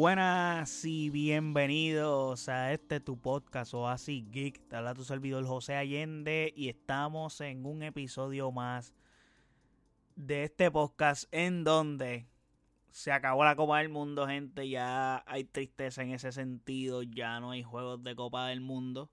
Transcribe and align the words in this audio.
Buenas 0.00 0.84
y 0.84 1.10
bienvenidos 1.10 2.48
a 2.48 2.72
este 2.72 3.00
tu 3.00 3.20
podcast 3.20 3.74
Oasis 3.74 4.30
Geek. 4.30 4.68
Te 4.68 4.76
habla 4.76 4.94
tu 4.94 5.02
servidor 5.02 5.44
José 5.44 5.74
Allende 5.74 6.52
y 6.54 6.68
estamos 6.68 7.40
en 7.40 7.66
un 7.66 7.82
episodio 7.82 8.52
más 8.52 8.94
de 10.14 10.44
este 10.44 10.70
podcast 10.70 11.24
en 11.32 11.64
donde 11.64 12.28
se 12.92 13.10
acabó 13.10 13.42
la 13.42 13.56
Copa 13.56 13.78
del 13.78 13.88
Mundo, 13.88 14.28
gente. 14.28 14.68
Ya 14.68 15.24
hay 15.26 15.42
tristeza 15.42 16.04
en 16.04 16.12
ese 16.12 16.30
sentido. 16.30 17.02
Ya 17.02 17.40
no 17.40 17.50
hay 17.50 17.64
juegos 17.64 18.00
de 18.04 18.14
Copa 18.14 18.46
del 18.46 18.60
Mundo. 18.60 19.10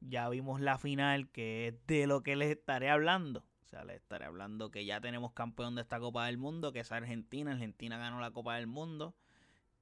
Ya 0.00 0.28
vimos 0.28 0.60
la 0.60 0.78
final, 0.78 1.30
que 1.30 1.68
es 1.68 1.86
de 1.86 2.08
lo 2.08 2.24
que 2.24 2.34
les 2.34 2.50
estaré 2.50 2.90
hablando. 2.90 3.44
O 3.66 3.68
sea, 3.68 3.84
les 3.84 3.98
estaré 3.98 4.24
hablando 4.24 4.72
que 4.72 4.84
ya 4.84 5.00
tenemos 5.00 5.32
campeón 5.32 5.76
de 5.76 5.82
esta 5.82 6.00
Copa 6.00 6.26
del 6.26 6.38
Mundo, 6.38 6.72
que 6.72 6.80
es 6.80 6.90
Argentina. 6.90 7.52
Argentina 7.52 7.98
ganó 7.98 8.18
la 8.18 8.32
Copa 8.32 8.56
del 8.56 8.66
Mundo. 8.66 9.14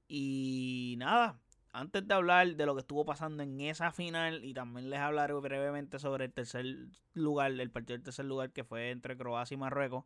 Y 0.09 0.95
nada, 0.98 1.41
antes 1.73 2.06
de 2.06 2.14
hablar 2.14 2.56
de 2.56 2.66
lo 2.66 2.74
que 2.74 2.80
estuvo 2.80 3.05
pasando 3.05 3.42
en 3.42 3.60
esa 3.60 3.92
final 3.92 4.45
y 4.45 4.55
también 4.55 4.91
les 4.91 5.01
hablaré 5.01 5.34
brevemente 5.34 5.98
sobre 5.98 6.27
el 6.27 6.33
tercer 6.33 6.64
lugar, 7.14 7.52
el 7.52 7.70
partido 7.70 7.97
del 7.97 8.05
tercer 8.05 8.24
lugar 8.24 8.52
que 8.52 8.64
fue 8.64 8.91
entre 8.91 9.16
Croacia 9.16 9.55
y 9.55 9.59
Marruecos. 9.59 10.05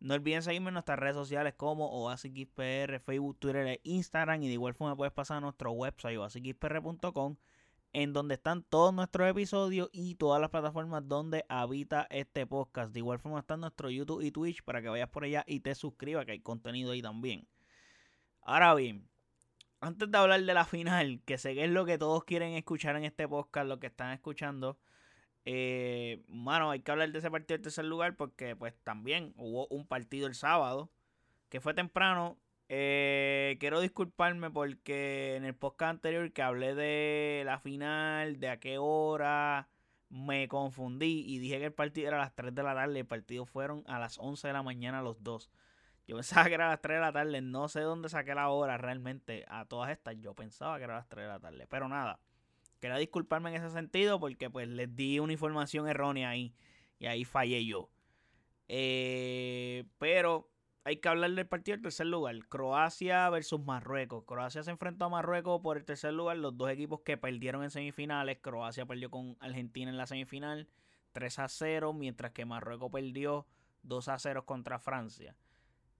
No 0.00 0.14
olviden 0.14 0.42
seguirme 0.42 0.68
en 0.68 0.74
nuestras 0.74 0.98
redes 0.98 1.14
sociales 1.14 1.54
como 1.56 1.86
OasisXPR, 1.86 2.98
Facebook, 3.00 3.38
Twitter 3.38 3.66
e 3.68 3.80
Instagram. 3.84 4.42
Y 4.42 4.48
de 4.48 4.54
igual 4.54 4.74
forma 4.74 4.96
puedes 4.96 5.12
pasar 5.12 5.38
a 5.38 5.40
nuestro 5.40 5.70
website 5.70 6.18
oasisxpr.com 6.18 7.36
en 7.92 8.12
donde 8.12 8.34
están 8.34 8.62
todos 8.62 8.92
nuestros 8.94 9.28
episodios 9.28 9.90
y 9.92 10.14
todas 10.14 10.40
las 10.40 10.50
plataformas 10.50 11.06
donde 11.06 11.44
habita 11.48 12.06
este 12.10 12.46
podcast. 12.46 12.92
De 12.92 13.00
igual 13.00 13.18
forma 13.18 13.40
están 13.40 13.60
nuestro 13.60 13.90
YouTube 13.90 14.22
y 14.22 14.30
Twitch 14.30 14.62
para 14.64 14.80
que 14.80 14.88
vayas 14.88 15.08
por 15.08 15.24
allá 15.24 15.44
y 15.46 15.60
te 15.60 15.74
suscribas, 15.74 16.24
que 16.24 16.32
hay 16.32 16.40
contenido 16.40 16.92
ahí 16.92 17.02
también. 17.02 17.46
Ahora 18.40 18.74
bien, 18.74 19.08
antes 19.82 20.10
de 20.10 20.18
hablar 20.18 20.42
de 20.42 20.54
la 20.54 20.64
final, 20.64 21.20
que 21.26 21.38
sé 21.38 21.54
que 21.54 21.64
es 21.64 21.70
lo 21.70 21.84
que 21.84 21.98
todos 21.98 22.24
quieren 22.24 22.54
escuchar 22.54 22.96
en 22.96 23.04
este 23.04 23.28
podcast, 23.28 23.68
lo 23.68 23.80
que 23.80 23.88
están 23.88 24.12
escuchando, 24.12 24.78
eh, 25.44 26.22
mano, 26.28 26.70
hay 26.70 26.80
que 26.80 26.90
hablar 26.92 27.10
de 27.10 27.18
ese 27.18 27.30
partido 27.30 27.56
del 27.58 27.62
tercer 27.62 27.84
lugar 27.84 28.16
porque 28.16 28.54
pues 28.56 28.74
también 28.84 29.34
hubo 29.36 29.66
un 29.68 29.86
partido 29.86 30.26
el 30.28 30.34
sábado 30.34 30.90
que 31.48 31.60
fue 31.60 31.74
temprano. 31.74 32.38
Eh, 32.68 33.56
quiero 33.60 33.80
disculparme 33.80 34.50
porque 34.50 35.36
en 35.36 35.44
el 35.44 35.54
podcast 35.54 35.90
anterior 35.90 36.32
que 36.32 36.42
hablé 36.42 36.74
de 36.74 37.42
la 37.44 37.58
final, 37.58 38.38
de 38.40 38.48
a 38.50 38.60
qué 38.60 38.78
hora, 38.78 39.68
me 40.08 40.48
confundí 40.48 41.24
y 41.26 41.38
dije 41.38 41.58
que 41.58 41.66
el 41.66 41.72
partido 41.72 42.08
era 42.08 42.18
a 42.18 42.20
las 42.20 42.34
3 42.34 42.54
de 42.54 42.62
la 42.62 42.74
tarde. 42.74 43.00
El 43.00 43.06
partido 43.06 43.46
fueron 43.46 43.82
a 43.88 43.98
las 43.98 44.18
11 44.18 44.46
de 44.46 44.52
la 44.52 44.62
mañana 44.62 45.02
los 45.02 45.22
dos. 45.22 45.50
Yo 46.06 46.16
pensaba 46.16 46.46
que 46.46 46.54
era 46.54 46.66
a 46.66 46.70
las 46.70 46.82
3 46.82 46.96
de 46.96 47.00
la 47.00 47.12
tarde. 47.12 47.40
No 47.40 47.68
sé 47.68 47.80
dónde 47.80 48.08
saqué 48.08 48.34
la 48.34 48.48
hora 48.48 48.78
realmente. 48.78 49.44
A 49.48 49.64
todas 49.66 49.90
estas 49.90 50.16
yo 50.18 50.34
pensaba 50.34 50.78
que 50.78 50.84
era 50.84 50.94
a 50.94 50.98
las 50.98 51.08
3 51.08 51.24
de 51.24 51.28
la 51.28 51.40
tarde. 51.40 51.66
Pero 51.68 51.88
nada. 51.88 52.20
Quería 52.80 52.96
disculparme 52.96 53.50
en 53.50 53.62
ese 53.62 53.70
sentido 53.70 54.18
porque 54.18 54.50
pues 54.50 54.66
les 54.68 54.94
di 54.94 55.20
una 55.20 55.32
información 55.32 55.88
errónea 55.88 56.30
ahí. 56.30 56.54
Y 56.98 57.06
ahí 57.06 57.24
fallé 57.24 57.64
yo. 57.64 57.90
Eh, 58.68 59.84
pero 59.98 60.50
hay 60.84 60.96
que 60.96 61.08
hablar 61.08 61.30
del 61.32 61.46
partido 61.46 61.76
del 61.76 61.82
tercer 61.82 62.06
lugar. 62.06 62.36
Croacia 62.48 63.28
versus 63.30 63.60
Marruecos. 63.64 64.24
Croacia 64.24 64.62
se 64.62 64.70
enfrentó 64.70 65.04
a 65.04 65.08
Marruecos 65.08 65.60
por 65.62 65.76
el 65.76 65.84
tercer 65.84 66.12
lugar. 66.12 66.38
Los 66.38 66.56
dos 66.56 66.70
equipos 66.70 67.00
que 67.04 67.16
perdieron 67.16 67.62
en 67.62 67.70
semifinales. 67.70 68.38
Croacia 68.40 68.84
perdió 68.86 69.10
con 69.10 69.36
Argentina 69.40 69.90
en 69.90 69.96
la 69.96 70.06
semifinal 70.06 70.68
3 71.12 71.38
a 71.38 71.48
0. 71.48 71.92
Mientras 71.92 72.32
que 72.32 72.44
Marruecos 72.44 72.90
perdió 72.90 73.46
2 73.82 74.08
a 74.08 74.18
0 74.18 74.44
contra 74.44 74.78
Francia. 74.80 75.36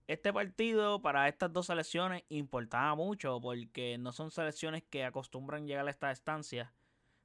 Este 0.07 0.33
partido 0.33 1.01
para 1.01 1.29
estas 1.29 1.53
dos 1.53 1.67
selecciones 1.67 2.23
importaba 2.27 2.93
mucho 2.93 3.39
porque 3.39 3.97
no 3.97 4.11
son 4.11 4.31
selecciones 4.31 4.83
que 4.89 5.05
acostumbran 5.05 5.65
llegar 5.65 5.87
a 5.87 5.91
estas 5.91 6.17
estancias, 6.19 6.69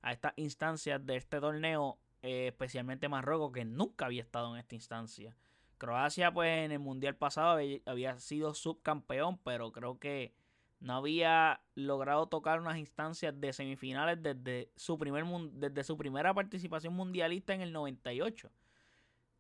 a 0.01 0.13
estas 0.13 0.33
instancias 0.37 1.05
de 1.05 1.17
este 1.17 1.41
torneo, 1.41 1.99
eh, 2.23 2.47
especialmente 2.49 3.09
Marruecos 3.09 3.51
que 3.53 3.65
nunca 3.65 4.07
había 4.07 4.23
estado 4.23 4.55
en 4.55 4.61
esta 4.61 4.77
instancia. 4.77 5.35
Croacia 5.77 6.33
pues 6.33 6.65
en 6.65 6.71
el 6.71 6.79
mundial 6.79 7.17
pasado 7.17 7.59
había, 7.87 8.19
sido 8.21 8.55
subcampeón, 8.55 9.39
pero 9.39 9.73
creo 9.73 9.99
que 9.99 10.33
no 10.79 10.95
había 10.95 11.61
logrado 11.75 12.29
tocar 12.29 12.61
unas 12.61 12.79
instancias 12.79 13.41
de 13.41 13.53
semifinales 13.53 14.23
desde 14.23 14.71
su, 14.77 14.99
primer, 14.99 15.25
desde 15.53 15.83
su 15.83 15.97
primera 15.97 16.33
participación 16.33 16.95
mundialista 16.95 17.55
en 17.55 17.63
el 17.63 17.73
98. 17.73 18.53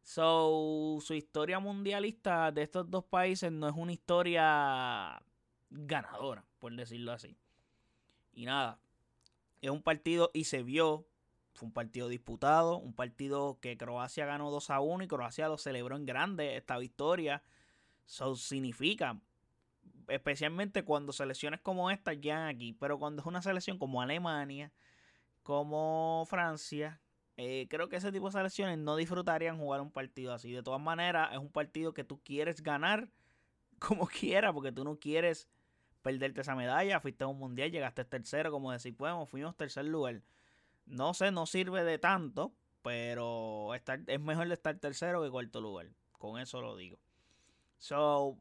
So, 0.02 0.98
su 1.00 1.14
historia 1.14 1.58
mundialista 1.58 2.50
de 2.50 2.62
estos 2.62 2.90
dos 2.90 3.04
países 3.04 3.52
no 3.52 3.68
es 3.68 3.74
una 3.76 3.92
historia 3.92 5.22
ganadora, 5.70 6.44
por 6.58 6.74
decirlo 6.74 7.12
así. 7.12 7.36
Y 8.32 8.46
nada, 8.46 8.78
es 9.60 9.70
un 9.70 9.82
partido 9.82 10.30
y 10.32 10.44
se 10.44 10.62
vio, 10.62 11.06
fue 11.54 11.66
un 11.66 11.72
partido 11.72 12.08
disputado, 12.08 12.78
un 12.78 12.94
partido 12.94 13.58
que 13.60 13.76
Croacia 13.76 14.24
ganó 14.24 14.50
2 14.50 14.70
a 14.70 14.80
1 14.80 15.04
y 15.04 15.08
Croacia 15.08 15.48
lo 15.48 15.58
celebró 15.58 15.96
en 15.96 16.06
grande 16.06 16.56
esta 16.56 16.78
victoria. 16.78 17.42
So, 18.06 18.34
significa, 18.36 19.20
especialmente 20.08 20.84
cuando 20.84 21.12
selecciones 21.12 21.60
como 21.60 21.90
esta 21.90 22.14
llegan 22.14 22.46
aquí, 22.46 22.72
pero 22.72 22.98
cuando 22.98 23.20
es 23.20 23.26
una 23.26 23.42
selección 23.42 23.78
como 23.78 24.00
Alemania, 24.00 24.72
como 25.42 26.24
Francia, 26.28 27.00
eh, 27.40 27.68
creo 27.70 27.88
que 27.88 27.94
ese 27.94 28.10
tipo 28.10 28.26
de 28.26 28.32
selecciones 28.32 28.78
no 28.78 28.96
disfrutarían 28.96 29.58
jugar 29.58 29.80
un 29.80 29.92
partido 29.92 30.34
así. 30.34 30.50
De 30.50 30.64
todas 30.64 30.80
maneras, 30.80 31.30
es 31.32 31.38
un 31.38 31.50
partido 31.50 31.94
que 31.94 32.02
tú 32.02 32.20
quieres 32.20 32.64
ganar 32.64 33.08
como 33.78 34.08
quieras, 34.08 34.52
porque 34.52 34.72
tú 34.72 34.82
no 34.82 34.98
quieres 34.98 35.48
perderte 36.02 36.40
esa 36.40 36.56
medalla. 36.56 36.98
Fuiste 36.98 37.22
a 37.22 37.28
un 37.28 37.38
mundial, 37.38 37.70
llegaste 37.70 38.04
tercero, 38.04 38.50
como 38.50 38.72
decir, 38.72 38.96
podemos, 38.96 39.30
fuimos 39.30 39.56
tercer 39.56 39.84
lugar. 39.84 40.20
No 40.84 41.14
sé, 41.14 41.30
no 41.30 41.46
sirve 41.46 41.84
de 41.84 41.98
tanto, 41.98 42.52
pero 42.82 43.72
estar, 43.72 44.00
es 44.08 44.20
mejor 44.20 44.50
estar 44.50 44.76
tercero 44.78 45.22
que 45.22 45.30
cuarto 45.30 45.60
lugar. 45.60 45.86
Con 46.18 46.40
eso 46.40 46.60
lo 46.60 46.76
digo. 46.76 46.98
So, 47.76 48.36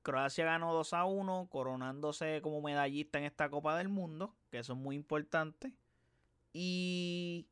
Croacia 0.00 0.46
ganó 0.46 0.72
2 0.72 0.94
a 0.94 1.04
1, 1.04 1.48
coronándose 1.50 2.40
como 2.40 2.62
medallista 2.62 3.18
en 3.18 3.24
esta 3.24 3.50
Copa 3.50 3.76
del 3.76 3.90
Mundo, 3.90 4.34
que 4.50 4.60
eso 4.60 4.72
es 4.72 4.78
muy 4.78 4.96
importante. 4.96 5.74
Y 6.54 7.46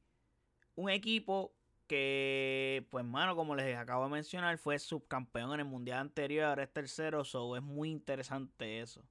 un 0.78 0.90
equipo 0.90 1.52
que, 1.88 2.86
pues, 2.90 3.04
mano, 3.04 3.34
como 3.34 3.56
les 3.56 3.76
acabo 3.76 4.04
de 4.04 4.10
mencionar, 4.10 4.58
fue 4.58 4.78
subcampeón 4.78 5.54
en 5.54 5.60
el 5.60 5.66
mundial 5.66 5.98
anterior, 5.98 6.46
ahora 6.46 6.62
es 6.62 6.72
tercero, 6.72 7.24
so 7.24 7.56
es 7.56 7.62
muy 7.62 7.90
interesante 7.90 8.80
eso. 8.80 9.02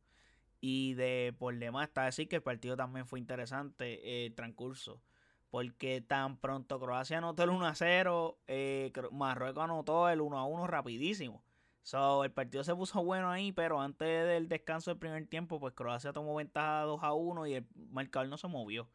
Y 0.61 0.94
de 0.94 1.35
por 1.38 1.57
demás 1.57 1.89
está 1.89 2.05
decir 2.05 2.29
que 2.29 2.38
el 2.38 2.41
partido 2.41 2.78
también 2.78 3.05
fue 3.05 3.19
interesante 3.19 3.95
eh, 3.95 4.28
el 4.28 4.33
transcurso. 4.35 5.01
Porque 5.50 6.01
tan 6.01 6.38
pronto 6.38 6.79
Croacia 6.79 7.17
anotó 7.17 7.44
el 7.44 7.50
1 7.50 7.67
a 7.67 7.75
0, 7.75 8.39
eh, 8.47 8.91
Marruecos 9.11 9.63
anotó 9.63 10.09
el 10.09 10.22
1 10.22 10.38
a 10.38 10.45
1 10.45 10.67
rapidísimo. 10.67 11.44
So, 11.84 12.23
el 12.23 12.31
partido 12.31 12.63
se 12.63 12.75
puso 12.75 13.03
bueno 13.03 13.29
ahí, 13.29 13.51
pero 13.51 13.81
antes 13.81 14.07
del 14.25 14.47
descanso 14.47 14.91
del 14.91 14.99
primer 14.99 15.28
tiempo, 15.28 15.59
pues 15.59 15.73
Croacia 15.73 16.13
tomó 16.13 16.35
ventaja 16.35 16.84
2 16.84 17.03
a 17.03 17.13
1 17.13 17.47
y 17.47 17.55
el 17.55 17.67
marcador 17.91 18.29
no 18.29 18.38
se 18.38 18.47
movió. 18.47 18.89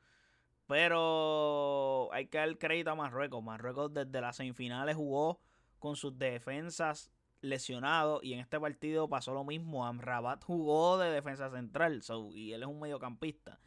Pero 0.72 2.08
hay 2.14 2.28
que 2.28 2.38
dar 2.38 2.56
crédito 2.56 2.92
a 2.92 2.94
Marruecos. 2.94 3.44
Marruecos 3.44 3.92
desde 3.92 4.22
las 4.22 4.36
semifinales 4.36 4.96
jugó 4.96 5.38
con 5.78 5.96
sus 5.96 6.18
defensas 6.18 7.12
lesionados 7.42 8.24
y 8.24 8.32
en 8.32 8.40
este 8.40 8.58
partido 8.58 9.06
pasó 9.06 9.34
lo 9.34 9.44
mismo. 9.44 9.84
Amrabat 9.84 10.42
jugó 10.42 10.96
de 10.96 11.10
defensa 11.10 11.50
central 11.50 12.00
y 12.32 12.52
él 12.52 12.62
es 12.62 12.68
un 12.70 12.80
mediocampista. 12.80 13.60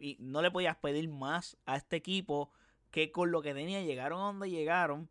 y 0.00 0.16
no 0.20 0.40
le 0.40 0.50
podías 0.50 0.78
pedir 0.78 1.06
más 1.10 1.58
a 1.66 1.76
este 1.76 1.96
equipo 1.96 2.50
que 2.90 3.12
con 3.12 3.30
lo 3.30 3.42
que 3.42 3.52
tenía 3.52 3.82
llegaron 3.82 4.22
a 4.22 4.24
donde 4.24 4.48
llegaron 4.48 5.10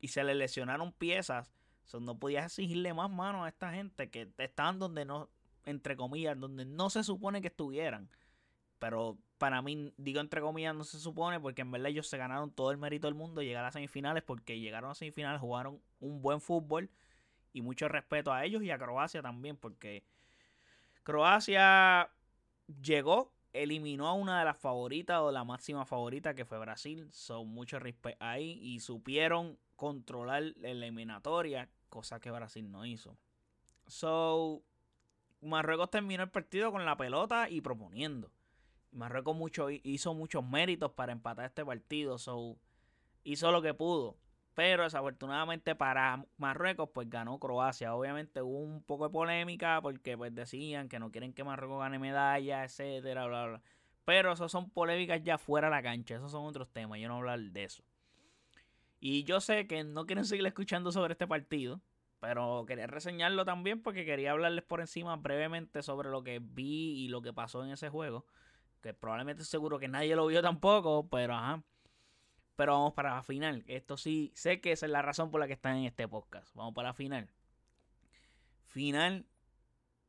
y 0.00 0.08
se 0.08 0.24
le 0.24 0.34
lesionaron 0.34 0.90
piezas. 0.90 1.52
no 2.00 2.18
podías 2.18 2.46
exigirle 2.46 2.92
más 2.94 3.12
mano 3.12 3.44
a 3.44 3.48
esta 3.48 3.70
gente 3.70 4.10
que 4.10 4.32
estaban 4.38 4.80
donde 4.80 5.04
no, 5.04 5.30
entre 5.66 5.94
comillas, 5.94 6.36
donde 6.36 6.64
no 6.64 6.90
se 6.90 7.04
supone 7.04 7.40
que 7.40 7.46
estuvieran. 7.46 8.10
Pero 8.78 9.16
para 9.38 9.62
mí, 9.62 9.92
digo 9.96 10.20
entre 10.20 10.40
comillas, 10.40 10.74
no 10.74 10.84
se 10.84 10.98
supone, 10.98 11.40
porque 11.40 11.62
en 11.62 11.70
verdad 11.70 11.90
ellos 11.90 12.08
se 12.08 12.18
ganaron 12.18 12.50
todo 12.50 12.70
el 12.70 12.78
mérito 12.78 13.06
del 13.06 13.14
mundo 13.14 13.42
llegar 13.42 13.64
a 13.64 13.72
semifinales, 13.72 14.22
porque 14.22 14.58
llegaron 14.58 14.90
a 14.90 14.94
semifinales, 14.94 15.40
jugaron 15.40 15.80
un 16.00 16.22
buen 16.22 16.40
fútbol 16.40 16.90
y 17.52 17.62
mucho 17.62 17.88
respeto 17.88 18.32
a 18.32 18.44
ellos 18.44 18.62
y 18.62 18.70
a 18.70 18.78
Croacia 18.78 19.22
también, 19.22 19.56
porque 19.56 20.04
Croacia 21.02 22.10
llegó, 22.82 23.32
eliminó 23.52 24.08
a 24.08 24.12
una 24.12 24.38
de 24.38 24.44
las 24.44 24.58
favoritas 24.58 25.20
o 25.20 25.32
la 25.32 25.44
máxima 25.44 25.86
favorita 25.86 26.34
que 26.34 26.44
fue 26.44 26.58
Brasil, 26.58 27.08
son 27.12 27.48
mucho 27.48 27.78
respeto 27.78 28.16
ahí 28.20 28.58
y 28.62 28.80
supieron 28.80 29.58
controlar 29.76 30.42
la 30.56 30.70
eliminatoria, 30.70 31.68
cosa 31.88 32.20
que 32.20 32.30
Brasil 32.30 32.70
no 32.70 32.84
hizo. 32.84 33.16
So, 33.86 34.62
Marruecos 35.40 35.90
terminó 35.90 36.24
el 36.24 36.30
partido 36.30 36.72
con 36.72 36.84
la 36.84 36.96
pelota 36.96 37.48
y 37.48 37.60
proponiendo. 37.60 38.30
Marruecos 38.96 39.36
mucho, 39.36 39.68
hizo 39.70 40.14
muchos 40.14 40.44
méritos 40.44 40.92
para 40.92 41.12
empatar 41.12 41.46
este 41.46 41.64
partido. 41.64 42.18
So, 42.18 42.56
hizo 43.24 43.52
lo 43.52 43.62
que 43.62 43.74
pudo. 43.74 44.16
Pero 44.54 44.84
desafortunadamente 44.84 45.74
para 45.74 46.24
Marruecos, 46.38 46.88
pues 46.94 47.10
ganó 47.10 47.38
Croacia. 47.38 47.94
Obviamente 47.94 48.40
hubo 48.40 48.58
un 48.58 48.82
poco 48.82 49.08
de 49.08 49.12
polémica 49.12 49.80
porque 49.82 50.16
pues 50.16 50.34
decían 50.34 50.88
que 50.88 50.98
no 50.98 51.10
quieren 51.10 51.34
que 51.34 51.44
Marruecos 51.44 51.80
gane 51.80 51.98
medalla, 51.98 52.64
etcétera, 52.64 53.26
bla, 53.26 53.46
bla. 53.46 53.62
Pero 54.06 54.32
eso 54.32 54.48
son 54.48 54.70
polémicas 54.70 55.22
ya 55.22 55.36
fuera 55.36 55.68
de 55.68 55.76
la 55.76 55.82
cancha. 55.82 56.16
Esos 56.16 56.32
son 56.32 56.46
otros 56.46 56.68
temas. 56.72 56.98
Yo 56.98 57.08
no 57.08 57.16
voy 57.16 57.28
a 57.28 57.32
hablar 57.32 57.50
de 57.52 57.64
eso. 57.64 57.82
Y 58.98 59.24
yo 59.24 59.40
sé 59.40 59.66
que 59.66 59.84
no 59.84 60.06
quieren 60.06 60.24
seguir 60.24 60.46
escuchando 60.46 60.90
sobre 60.90 61.12
este 61.12 61.26
partido. 61.26 61.82
Pero 62.20 62.64
quería 62.66 62.86
reseñarlo 62.86 63.44
también 63.44 63.82
porque 63.82 64.06
quería 64.06 64.32
hablarles 64.32 64.64
por 64.64 64.80
encima 64.80 65.16
brevemente 65.16 65.82
sobre 65.82 66.08
lo 66.08 66.24
que 66.24 66.38
vi 66.40 67.04
y 67.04 67.08
lo 67.08 67.20
que 67.20 67.32
pasó 67.32 67.62
en 67.62 67.72
ese 67.72 67.90
juego. 67.90 68.24
Que 68.82 68.94
probablemente 68.94 69.44
seguro 69.44 69.78
que 69.78 69.88
nadie 69.88 70.16
lo 70.16 70.26
vio 70.26 70.42
tampoco. 70.42 71.08
Pero 71.08 71.34
ajá. 71.34 71.62
Pero 72.56 72.72
vamos 72.72 72.94
para 72.94 73.14
la 73.14 73.22
final. 73.22 73.64
Esto 73.66 73.96
sí, 73.96 74.32
sé 74.34 74.60
que 74.60 74.72
esa 74.72 74.86
es 74.86 74.92
la 74.92 75.02
razón 75.02 75.30
por 75.30 75.40
la 75.40 75.46
que 75.46 75.52
están 75.52 75.76
en 75.76 75.84
este 75.84 76.08
podcast. 76.08 76.54
Vamos 76.54 76.74
para 76.74 76.88
la 76.88 76.94
final. 76.94 77.28
Final 78.64 79.26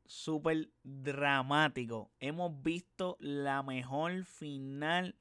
súper 0.06 0.70
dramático. 0.82 2.10
Hemos 2.18 2.62
visto 2.62 3.16
la 3.20 3.62
mejor 3.62 4.24
final 4.24 5.14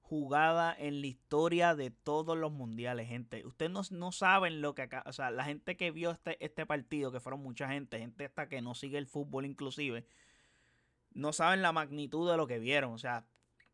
jugada 0.00 0.74
en 0.76 1.00
la 1.00 1.06
historia 1.06 1.76
de 1.76 1.90
todos 1.90 2.36
los 2.36 2.50
mundiales, 2.50 3.06
gente. 3.06 3.46
Ustedes 3.46 3.70
no, 3.70 3.82
no 3.92 4.10
saben 4.10 4.60
lo 4.60 4.74
que 4.74 4.82
acá, 4.82 5.04
o 5.06 5.12
sea, 5.12 5.30
la 5.30 5.44
gente 5.44 5.76
que 5.76 5.92
vio 5.92 6.10
este, 6.10 6.44
este 6.44 6.66
partido, 6.66 7.12
que 7.12 7.20
fueron 7.20 7.40
mucha 7.40 7.68
gente, 7.68 8.00
gente 8.00 8.24
hasta 8.24 8.48
que 8.48 8.60
no 8.60 8.74
sigue 8.74 8.98
el 8.98 9.06
fútbol 9.06 9.46
inclusive, 9.46 10.04
no 11.12 11.32
saben 11.32 11.62
la 11.62 11.72
magnitud 11.72 12.30
de 12.30 12.36
lo 12.36 12.46
que 12.46 12.58
vieron. 12.58 12.92
O 12.92 12.98
sea, 12.98 13.26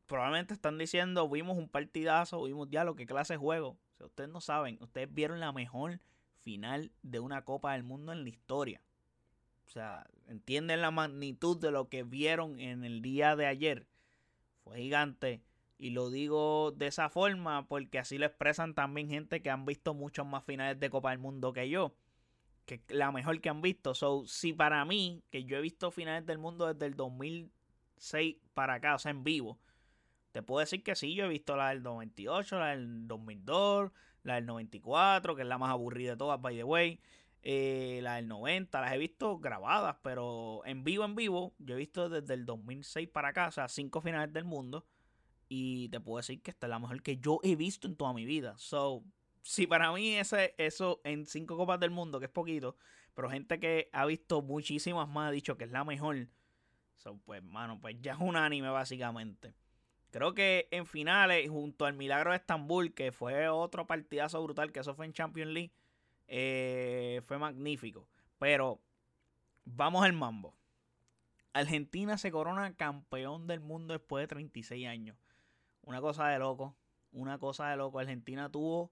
probablemente 0.06 0.55
están 0.55 0.79
diciendo, 0.79 1.29
vimos 1.29 1.56
un 1.56 1.69
partidazo, 1.69 2.43
vimos 2.44 2.69
ya 2.71 2.85
lo 2.85 2.97
que 2.97 3.06
clase 3.06 3.37
juego. 3.37 3.71
O 3.94 3.97
sea, 3.97 4.06
ustedes 4.06 4.31
no 4.31 4.41
saben, 4.41 4.79
ustedes 4.81 5.12
vieron 5.12 5.41
la 5.41 5.53
mejor 5.53 6.00
final 6.43 6.93
de 7.03 7.21
una 7.21 7.44
Copa 7.44 7.73
del 7.73 7.83
Mundo 7.83 8.12
en 8.12 8.23
la 8.23 8.29
historia. 8.29 8.81
O 9.67 9.71
sea, 9.71 10.06
entienden 10.29 10.81
la 10.81 10.91
magnitud 10.91 11.59
de 11.61 11.73
lo 11.73 11.88
que 11.88 12.05
vieron 12.05 12.61
en 12.61 12.85
el 12.85 13.03
día 13.03 13.35
de 13.35 13.47
ayer. 13.47 13.87
Fue 14.62 14.79
gigante. 14.79 15.43
Y 15.79 15.91
lo 15.91 16.09
digo 16.09 16.73
de 16.73 16.87
esa 16.87 17.11
forma 17.11 17.67
porque 17.67 17.99
así 17.99 18.17
lo 18.17 18.27
expresan 18.27 18.75
también 18.75 19.09
gente 19.09 19.43
que 19.43 19.50
han 19.50 19.67
visto 19.67 19.93
muchos 19.93 20.27
más 20.27 20.44
finales 20.44 20.81
de 20.81 20.89
Copa 20.89 21.11
del 21.11 21.19
Mundo 21.19 21.53
que 21.53 21.69
yo. 21.69 21.94
Que 22.67 22.83
la 22.89 23.11
mejor 23.13 23.41
que 23.41 23.49
han 23.49 23.63
visto. 23.63 23.95
So, 23.95 24.27
si 24.27 24.53
para 24.53 24.85
mí, 24.85 25.23
que 25.31 25.45
yo 25.45 25.57
he 25.57 25.61
visto 25.61 25.91
finales 25.91 26.27
del 26.27 26.39
mundo 26.39 26.73
desde 26.73 26.87
el 26.87 26.95
2006 26.95 28.37
para 28.55 28.75
acá, 28.75 28.97
o 28.97 28.99
sea, 28.99 29.11
en 29.13 29.25
vivo, 29.25 29.59
te 30.33 30.43
puedo 30.43 30.61
decir 30.61 30.83
que 30.83 30.95
sí, 30.95 31.15
yo 31.15 31.25
he 31.25 31.29
visto 31.29 31.57
la 31.57 31.71
del 31.71 31.83
98, 31.83 32.59
la 32.59 32.67
del 32.69 33.09
2002, 33.09 33.91
la 34.23 34.35
del 34.35 34.45
94, 34.45 35.35
que 35.35 35.41
es 35.43 35.49
la 35.49 35.57
más 35.57 35.71
aburrida 35.71 36.11
de 36.11 36.17
todas, 36.19 36.39
by 36.41 36.55
the 36.55 36.65
way. 36.65 37.01
Eh, 37.43 38.01
la 38.03 38.17
del 38.17 38.29
90, 38.29 38.81
las 38.81 38.93
he 38.93 38.99
visto 38.99 39.39
grabadas, 39.39 39.97
pero 40.03 40.63
en 40.67 40.85
vivo, 40.85 41.05
en 41.05 41.15
vivo, 41.15 41.55
yo 41.59 41.77
he 41.77 41.79
visto 41.79 42.09
desde 42.11 42.35
el 42.35 42.45
2006 42.45 43.09
para 43.09 43.29
acá, 43.29 43.49
o 43.49 43.51
sea, 43.53 43.69
cinco 43.69 44.01
finales 44.03 44.33
del 44.35 44.45
mundo. 44.45 44.85
Y 45.49 45.89
te 45.91 46.01
puedo 46.01 46.19
decir 46.19 46.43
que 46.43 46.51
esta 46.51 46.67
es 46.67 46.71
la 46.71 46.81
mejor 46.81 47.03
que 47.03 47.19
yo 47.19 47.41
he 47.43 47.57
visto 47.57 47.87
en 47.87 47.97
toda 47.97 48.13
mi 48.13 48.27
vida. 48.27 48.59
So, 48.59 49.05
si 49.46 49.69
para 49.69 49.93
mí 49.93 50.16
ese, 50.16 50.54
eso 50.58 51.00
en 51.04 51.25
cinco 51.25 51.56
copas 51.56 51.78
del 51.78 51.93
mundo, 51.93 52.19
que 52.19 52.26
es 52.26 52.32
poquito, 52.32 52.76
pero 53.14 53.31
gente 53.31 53.60
que 53.60 53.88
ha 53.93 54.04
visto 54.04 54.43
muchísimas 54.43 55.08
más 55.08 55.28
ha 55.28 55.31
dicho 55.31 55.56
que 55.56 55.64
es 55.64 55.70
la 55.70 55.84
mejor. 55.84 56.26
So, 56.96 57.19
pues, 57.25 57.44
mano, 57.44 57.81
pues 57.81 57.96
ya 58.00 58.14
es 58.14 58.19
un 58.20 58.34
anime 58.34 58.70
básicamente. 58.70 59.54
Creo 60.10 60.34
que 60.34 60.66
en 60.72 60.84
finales, 60.84 61.48
junto 61.48 61.84
al 61.84 61.94
Milagro 61.94 62.32
de 62.32 62.38
Estambul, 62.38 62.93
que 62.93 63.12
fue 63.12 63.48
otro 63.48 63.87
partidazo 63.87 64.43
brutal, 64.43 64.72
que 64.72 64.81
eso 64.81 64.94
fue 64.94 65.06
en 65.06 65.12
Champions 65.12 65.52
League, 65.52 65.72
eh, 66.26 67.22
fue 67.26 67.38
magnífico. 67.38 68.08
Pero 68.38 68.81
vamos 69.64 70.04
al 70.04 70.12
mambo. 70.12 70.56
Argentina 71.52 72.19
se 72.19 72.32
corona 72.32 72.75
campeón 72.75 73.46
del 73.46 73.60
mundo 73.60 73.94
después 73.94 74.25
de 74.25 74.28
36 74.28 74.88
años. 74.88 75.16
Una 75.82 76.00
cosa 76.00 76.26
de 76.28 76.38
loco. 76.40 76.76
Una 77.12 77.38
cosa 77.38 77.70
de 77.70 77.76
loco. 77.76 78.00
Argentina 78.00 78.50
tuvo 78.50 78.90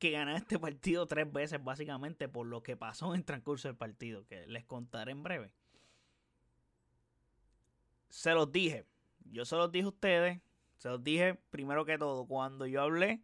que 0.00 0.10
ganar 0.10 0.34
este 0.34 0.58
partido 0.58 1.06
tres 1.06 1.32
veces, 1.32 1.62
básicamente, 1.62 2.28
por 2.28 2.46
lo 2.46 2.64
que 2.64 2.76
pasó 2.76 3.14
en 3.14 3.22
transcurso 3.22 3.68
del 3.68 3.76
partido, 3.76 4.26
que 4.26 4.46
les 4.48 4.64
contaré 4.64 5.12
en 5.12 5.22
breve. 5.22 5.52
Se 8.08 8.34
los 8.34 8.50
dije 8.50 8.86
yo 9.32 9.44
se 9.44 9.56
los 9.56 9.70
dije 9.70 9.84
a 9.84 9.88
ustedes, 9.88 10.40
se 10.76 10.88
los 10.88 11.02
dije 11.02 11.34
primero 11.50 11.84
que 11.84 11.98
todo, 11.98 12.26
cuando 12.26 12.66
yo 12.66 12.82
hablé 12.82 13.22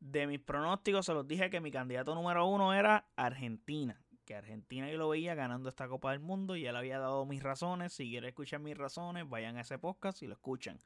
de 0.00 0.26
mis 0.26 0.40
pronósticos, 0.40 1.06
se 1.06 1.14
los 1.14 1.26
dije 1.26 1.50
que 1.50 1.60
mi 1.60 1.70
candidato 1.70 2.14
número 2.14 2.46
uno 2.46 2.74
era 2.74 3.06
Argentina. 3.16 4.00
Que 4.24 4.34
Argentina 4.36 4.90
yo 4.90 4.98
lo 4.98 5.08
veía 5.08 5.34
ganando 5.34 5.68
esta 5.68 5.88
Copa 5.88 6.12
del 6.12 6.20
Mundo 6.20 6.56
y 6.56 6.66
él 6.66 6.76
había 6.76 6.98
dado 6.98 7.24
mis 7.26 7.42
razones. 7.42 7.92
Si 7.92 8.08
quieren 8.08 8.28
escuchar 8.28 8.60
mis 8.60 8.76
razones, 8.76 9.28
vayan 9.28 9.56
a 9.56 9.62
ese 9.62 9.78
podcast 9.78 10.22
y 10.22 10.26
lo 10.26 10.34
escuchan. 10.34 10.78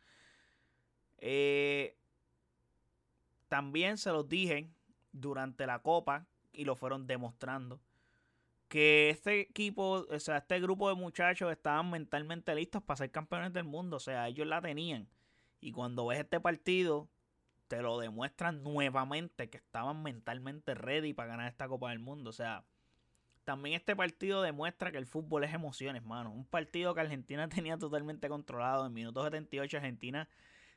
Eh, 1.19 1.97
también 3.49 3.99
se 3.99 4.11
los 4.11 4.29
dije 4.29 4.71
durante 5.21 5.67
la 5.67 5.81
Copa 5.81 6.27
y 6.53 6.65
lo 6.65 6.77
fueron 6.77 7.07
demostrando 7.07 7.81
que 8.69 9.11
este 9.11 9.41
equipo, 9.41 10.07
o 10.11 10.21
sea, 10.21 10.39
este 10.39 10.61
grupo 10.61 10.89
de 10.89 10.97
muchachos 10.97 11.51
estaban 11.53 11.91
mentalmente 11.91 12.55
listos 12.55 12.83
para 12.83 12.99
ser 12.99 13.11
campeones 13.11 13.53
del 13.53 13.65
mundo. 13.65 13.97
O 13.97 14.01
sea, 14.01 14.29
ellos 14.29 14.47
la 14.47 14.61
tenían. 14.61 15.09
Y 15.61 15.73
cuando 15.73 16.07
ves 16.07 16.21
este 16.21 16.41
partido, 16.41 17.09
te 17.69 17.83
lo 17.83 17.99
demuestran 17.99 18.63
nuevamente 18.63 19.49
que 19.51 19.59
estaban 19.59 20.03
mentalmente 20.03 20.75
ready 20.75 21.13
para 21.13 21.29
ganar 21.31 21.49
esta 21.49 21.69
Copa 21.69 21.91
del 21.91 21.99
Mundo. 22.01 22.31
O 22.31 22.33
sea, 22.33 22.65
también 23.45 23.77
este 23.77 23.95
partido 23.95 24.43
demuestra 24.43 24.91
que 24.91 24.99
el 24.99 25.07
fútbol 25.07 25.45
es 25.45 25.55
emociones, 25.55 26.03
mano. 26.05 26.33
Un 26.33 26.45
partido 26.45 26.95
que 26.95 27.01
Argentina 27.01 27.49
tenía 27.49 27.79
totalmente 27.79 28.29
controlado. 28.29 28.87
En 28.87 28.93
minutos 28.93 29.25
78, 29.25 29.77
Argentina 29.77 30.29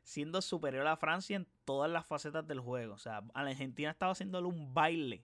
siendo 0.10 0.42
superior 0.42 0.88
a 0.88 0.98
Francia 0.98 1.36
en 1.36 1.48
todas 1.66 1.90
las 1.92 2.04
facetas 2.04 2.48
del 2.48 2.60
juego. 2.60 2.96
O 2.96 2.98
sea, 2.98 3.22
Argentina 3.36 3.92
estaba 3.92 4.14
haciéndole 4.14 4.48
un 4.48 4.74
baile 4.74 5.24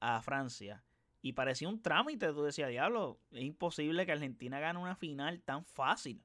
a 0.00 0.22
Francia. 0.22 0.82
Y 1.20 1.34
parecía 1.34 1.68
un 1.68 1.82
trámite, 1.82 2.32
tú 2.32 2.42
decías, 2.42 2.70
diablo, 2.70 3.20
es 3.32 3.42
imposible 3.42 4.06
que 4.06 4.12
Argentina 4.12 4.58
gane 4.60 4.78
una 4.78 4.96
final 4.96 5.42
tan 5.42 5.66
fácil. 5.66 6.24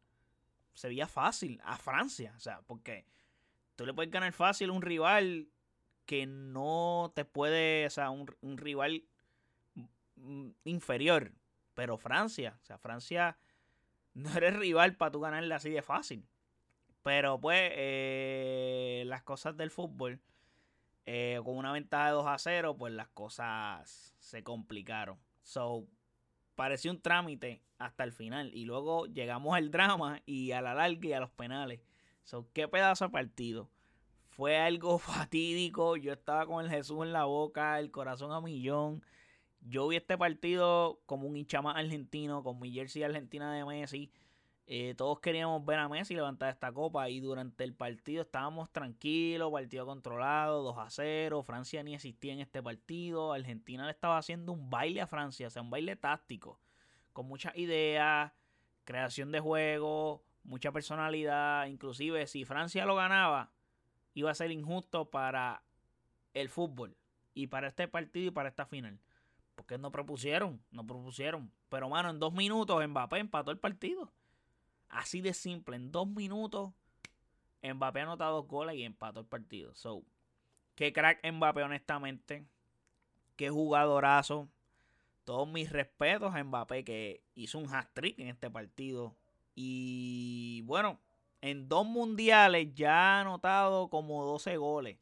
Se 0.76 0.88
veía 0.88 1.08
fácil 1.08 1.60
a 1.66 1.78
Francia, 1.78 2.34
o 2.38 2.40
sea, 2.40 2.62
porque 2.62 3.06
tú 3.76 3.86
le 3.86 3.94
puedes 3.94 4.12
ganar 4.12 4.32
fácil 4.32 4.70
a 4.70 4.74
un 4.74 4.82
rival 4.82 5.50
que 6.06 6.26
no 6.26 7.12
te 7.16 7.26
puede, 7.26 7.86
o 7.86 7.90
sea, 7.90 8.12
un, 8.12 8.58
rival 8.58 9.04
inferior. 10.64 11.34
Pero 11.74 11.98
Francia, 11.98 12.58
o 12.62 12.66
sea, 12.66 12.78
Francia 12.78 13.38
no 14.14 14.34
eres 14.38 14.56
rival 14.56 14.96
para 14.96 15.12
tú 15.12 15.20
ganarle 15.20 15.54
así 15.54 15.70
de 15.70 15.82
fácil. 15.82 16.26
Pero 17.08 17.40
pues, 17.40 17.72
eh, 17.74 19.04
las 19.06 19.24
cosas 19.24 19.56
del 19.56 19.72
fútbol 19.72 20.20
eh, 21.06 21.40
con 21.46 21.56
una 21.56 21.72
ventaja 21.72 22.08
de 22.08 22.12
2 22.12 22.28
a 22.28 22.38
0, 22.38 22.76
pues 22.78 22.92
las 22.92 23.08
cosas 23.08 24.14
se 24.20 24.44
complicaron. 24.44 25.18
So, 25.42 25.88
pareció 26.56 26.92
un 26.92 27.00
trámite 27.02 27.62
hasta 27.78 28.04
el 28.04 28.12
final. 28.12 28.54
Y 28.54 28.66
luego 28.66 29.06
llegamos 29.06 29.56
al 29.56 29.72
drama 29.72 30.22
y 30.26 30.52
a 30.52 30.62
la 30.62 30.74
larga 30.74 31.08
y 31.08 31.14
a 31.14 31.22
los 31.22 31.30
penales. 31.30 31.80
So, 32.26 32.50
qué 32.52 32.68
pedazo 32.68 33.06
de 33.06 33.12
partido. 33.12 33.70
Fue 34.28 34.58
algo 34.58 35.00
fatídico. 35.00 35.96
Yo 35.96 36.12
estaba 36.12 36.46
con 36.46 36.66
el 36.66 36.70
Jesús 36.70 37.06
en 37.06 37.14
la 37.14 37.24
boca, 37.24 37.80
el 37.80 37.90
corazón 37.90 38.34
a 38.34 38.42
millón. 38.42 39.02
Yo 39.62 39.88
vi 39.88 39.96
este 39.96 40.18
partido 40.18 41.00
como 41.06 41.30
un 41.30 41.38
hincha 41.38 41.60
argentino, 41.60 42.44
con 42.44 42.60
mi 42.60 42.70
jersey 42.74 43.04
argentina 43.04 43.54
de 43.54 43.64
Messi. 43.64 44.12
Eh, 44.70 44.96
todos 44.98 45.22
queríamos 45.22 45.66
ver 45.66 45.80
a 45.80 45.88
Messi 45.88 46.14
levantar 46.14 46.50
esta 46.50 46.74
copa 46.74 47.10
y 47.10 47.22
durante 47.22 47.64
el 47.64 47.74
partido 47.74 48.24
estábamos 48.24 48.70
tranquilos, 48.70 49.50
partido 49.50 49.86
controlado, 49.86 50.62
2 50.62 50.78
a 50.78 50.90
0, 50.90 51.42
Francia 51.42 51.82
ni 51.84 51.96
existía 51.96 52.34
en 52.34 52.42
este 52.42 52.62
partido, 52.62 53.32
Argentina 53.32 53.86
le 53.86 53.92
estaba 53.92 54.18
haciendo 54.18 54.52
un 54.52 54.70
baile 54.70 55.00
a 55.00 55.08
Francia, 55.08 55.48
o 55.48 55.50
sea, 55.50 55.62
un 55.62 55.70
baile 55.70 55.96
táctico, 55.96 56.60
con 57.14 57.28
muchas 57.28 57.56
ideas, 57.56 58.34
creación 58.84 59.32
de 59.32 59.40
juego, 59.40 60.26
mucha 60.44 60.74
personalidad, 60.74 61.68
inclusive 61.68 62.28
si 62.28 62.44
Francia 62.44 62.86
lo 62.86 62.96
ganaba, 62.96 63.54
iba 64.16 64.32
a 64.32 64.36
ser 64.36 64.52
injusto 64.52 65.10
para 65.10 65.64
el 66.34 66.50
fútbol 66.50 66.98
y 67.34 67.48
para 67.48 67.70
este 67.70 67.88
partido 67.88 68.28
y 68.28 68.32
para 68.32 68.50
esta 68.50 68.66
final. 68.66 69.00
Porque 69.56 69.78
no 69.78 69.92
propusieron, 69.92 70.62
no 70.72 70.86
propusieron. 70.86 71.52
Pero 71.70 71.88
mano, 71.88 72.10
en 72.10 72.20
dos 72.20 72.34
minutos 72.34 72.86
Mbappé 72.86 73.20
empató 73.20 73.52
el 73.52 73.60
partido. 73.60 74.12
Así 74.90 75.22
de 75.22 75.34
simple, 75.34 75.76
en 75.76 75.92
dos 75.92 76.08
minutos, 76.08 76.72
Mbappé 77.62 78.02
anotó 78.02 78.26
dos 78.26 78.48
goles 78.48 78.76
y 78.76 78.84
empató 78.84 79.20
el 79.20 79.26
partido. 79.26 79.74
So, 79.76 80.04
qué 80.76 80.94
crack 80.94 81.20
Mbappé, 81.30 81.64
honestamente. 81.64 82.46
Qué 83.36 83.50
jugadorazo. 83.50 84.48
Todos 85.24 85.48
mis 85.48 85.70
respetos 85.72 86.34
a 86.34 86.44
Mbappé 86.44 86.84
que 86.84 87.22
hizo 87.36 87.60
un 87.60 87.74
hat-trick 87.74 88.18
en 88.20 88.30
este 88.30 88.50
partido. 88.50 89.16
Y 89.56 90.62
bueno, 90.66 91.00
en 91.42 91.68
dos 91.68 91.86
mundiales 91.86 92.74
ya 92.74 93.18
ha 93.18 93.22
anotado 93.22 93.90
como 93.90 94.24
12 94.26 94.58
goles. 94.58 94.98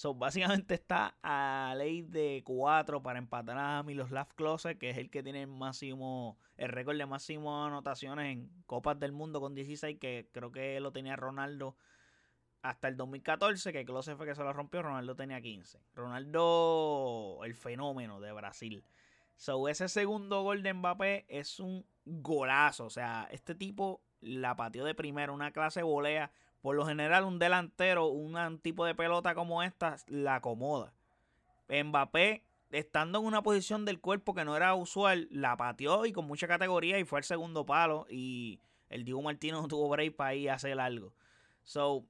So, 0.00 0.14
básicamente 0.14 0.72
está 0.72 1.18
a 1.22 1.74
ley 1.76 2.00
de 2.00 2.40
4 2.46 3.02
para 3.02 3.18
empatar 3.18 3.58
a 3.58 3.82
Miloslav 3.82 4.28
Klose, 4.34 4.78
que 4.78 4.88
es 4.88 4.96
el 4.96 5.10
que 5.10 5.22
tiene 5.22 5.42
el 5.42 5.48
máximo, 5.48 6.38
el 6.56 6.70
récord 6.70 6.96
de 6.96 7.04
máximo 7.04 7.66
anotaciones 7.66 8.32
en 8.32 8.50
Copas 8.64 8.98
del 8.98 9.12
Mundo 9.12 9.42
con 9.42 9.54
16, 9.54 9.98
que 9.98 10.26
creo 10.32 10.52
que 10.52 10.80
lo 10.80 10.90
tenía 10.90 11.16
Ronaldo 11.16 11.76
hasta 12.62 12.88
el 12.88 12.96
2014, 12.96 13.74
que 13.74 13.84
Klose 13.84 14.16
fue 14.16 14.24
que 14.24 14.34
se 14.34 14.42
lo 14.42 14.54
rompió, 14.54 14.80
Ronaldo 14.80 15.14
tenía 15.14 15.38
15. 15.38 15.78
Ronaldo, 15.94 17.40
el 17.44 17.54
fenómeno 17.54 18.20
de 18.20 18.32
Brasil. 18.32 18.82
So, 19.36 19.68
ese 19.68 19.86
segundo 19.90 20.42
gol 20.42 20.62
de 20.62 20.72
Mbappé 20.72 21.26
es 21.28 21.60
un 21.60 21.84
golazo. 22.06 22.86
O 22.86 22.90
sea, 22.90 23.28
este 23.32 23.54
tipo 23.54 24.00
la 24.22 24.56
pateó 24.56 24.86
de 24.86 24.94
primera, 24.94 25.30
una 25.30 25.50
clase 25.50 25.82
volea. 25.82 26.32
Por 26.60 26.76
lo 26.76 26.86
general, 26.86 27.24
un 27.24 27.38
delantero, 27.38 28.06
un 28.06 28.58
tipo 28.58 28.84
de 28.84 28.94
pelota 28.94 29.34
como 29.34 29.62
esta, 29.62 29.96
la 30.06 30.36
acomoda. 30.36 30.92
Mbappé, 31.68 32.44
estando 32.70 33.20
en 33.20 33.26
una 33.26 33.42
posición 33.42 33.84
del 33.84 34.00
cuerpo 34.00 34.34
que 34.34 34.44
no 34.44 34.56
era 34.56 34.74
usual, 34.74 35.28
la 35.30 35.56
pateó 35.56 36.06
y 36.06 36.12
con 36.12 36.26
mucha 36.26 36.46
categoría 36.48 36.98
y 36.98 37.04
fue 37.04 37.20
al 37.20 37.24
segundo 37.24 37.64
palo. 37.64 38.06
Y 38.10 38.60
el 38.90 39.04
Diego 39.04 39.22
Martínez 39.22 39.60
no 39.60 39.68
tuvo 39.68 39.88
break 39.88 40.16
para 40.16 40.34
ir 40.34 40.50
a 40.50 40.54
hacer 40.54 40.78
algo. 40.78 41.14
So, 41.62 42.04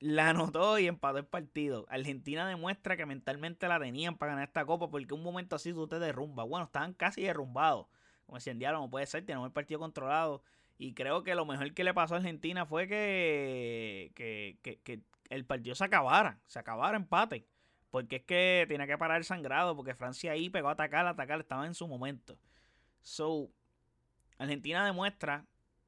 la 0.00 0.30
anotó 0.30 0.78
y 0.78 0.86
empató 0.86 1.18
el 1.18 1.26
partido. 1.26 1.86
Argentina 1.88 2.46
demuestra 2.46 2.96
que 2.96 3.04
mentalmente 3.04 3.68
la 3.68 3.80
tenían 3.80 4.16
para 4.16 4.32
ganar 4.32 4.48
esta 4.48 4.64
copa 4.64 4.88
porque 4.88 5.14
un 5.14 5.22
momento 5.22 5.56
así 5.56 5.72
tú 5.72 5.86
te 5.88 5.98
derrumbas. 5.98 6.48
Bueno, 6.48 6.66
estaban 6.66 6.94
casi 6.94 7.22
derrumbados. 7.22 7.86
Como 8.24 8.36
decían, 8.36 8.58
diablo, 8.58 8.80
no 8.80 8.90
puede 8.90 9.06
ser, 9.06 9.24
tenemos 9.24 9.46
el 9.46 9.52
partido 9.52 9.80
controlado. 9.80 10.42
Y 10.78 10.94
creo 10.94 11.24
que 11.24 11.34
lo 11.34 11.44
mejor 11.44 11.74
que 11.74 11.82
le 11.82 11.92
pasó 11.92 12.14
a 12.14 12.18
Argentina 12.18 12.64
fue 12.64 12.86
que, 12.86 14.12
que, 14.14 14.58
que, 14.62 15.02
el 15.28 15.44
partido 15.44 15.74
se 15.74 15.84
acabara, 15.84 16.40
se 16.46 16.58
acabara 16.60 16.96
empate. 16.96 17.46
Porque 17.90 18.16
es 18.16 18.22
que 18.22 18.64
tenía 18.68 18.86
que 18.86 18.96
parar 18.96 19.18
el 19.18 19.24
sangrado, 19.24 19.74
porque 19.74 19.94
Francia 19.94 20.32
ahí 20.32 20.50
pegó 20.50 20.68
a 20.68 20.72
atacar, 20.72 21.06
a 21.06 21.10
atacar, 21.10 21.40
estaba 21.40 21.66
en 21.66 21.74
su 21.74 21.88
momento. 21.88 22.38
So, 23.00 23.50
Argentina 24.38 24.84
demuestra, 24.84 25.46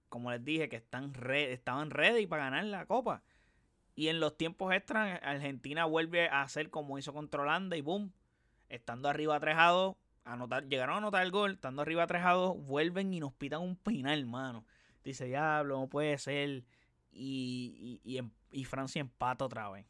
como 0.08 0.30
les 0.30 0.44
dije, 0.44 0.68
que 0.68 0.76
están 0.76 1.12
estaban 1.30 1.90
ready 1.90 2.26
para 2.26 2.44
ganar 2.44 2.64
la 2.64 2.86
copa. 2.86 3.22
Y 3.94 4.08
en 4.08 4.18
los 4.18 4.36
tiempos 4.36 4.72
extras, 4.74 5.20
Argentina 5.22 5.84
vuelve 5.84 6.28
a 6.28 6.42
hacer 6.42 6.70
como 6.70 6.98
hizo 6.98 7.12
controlando 7.12 7.76
y 7.76 7.80
boom. 7.80 8.12
Estando 8.68 9.08
arriba 9.08 9.38
3 9.38 9.56
a 9.58 9.66
2, 9.68 9.96
anotar, 10.24 10.66
llegaron 10.68 10.94
a 10.94 10.98
anotar 10.98 11.22
el 11.22 11.30
gol, 11.30 11.52
estando 11.52 11.82
arriba 11.82 12.06
3 12.06 12.22
a 12.24 12.30
2, 12.32 12.64
vuelven 12.64 13.12
y 13.12 13.20
nos 13.20 13.32
pitan 13.34 13.60
un 13.60 13.76
final, 13.76 14.18
hermano. 14.18 14.64
Dice, 15.04 15.26
diablo, 15.26 15.78
no 15.78 15.88
puede 15.88 16.18
ser. 16.18 16.64
Y, 17.12 18.00
y, 18.04 18.18
em, 18.18 18.30
y, 18.50 18.64
Francia 18.64 19.00
empata 19.00 19.44
otra 19.44 19.68
vez. 19.70 19.86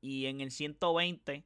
Y 0.00 0.26
en 0.26 0.40
el 0.40 0.50
120, 0.50 1.44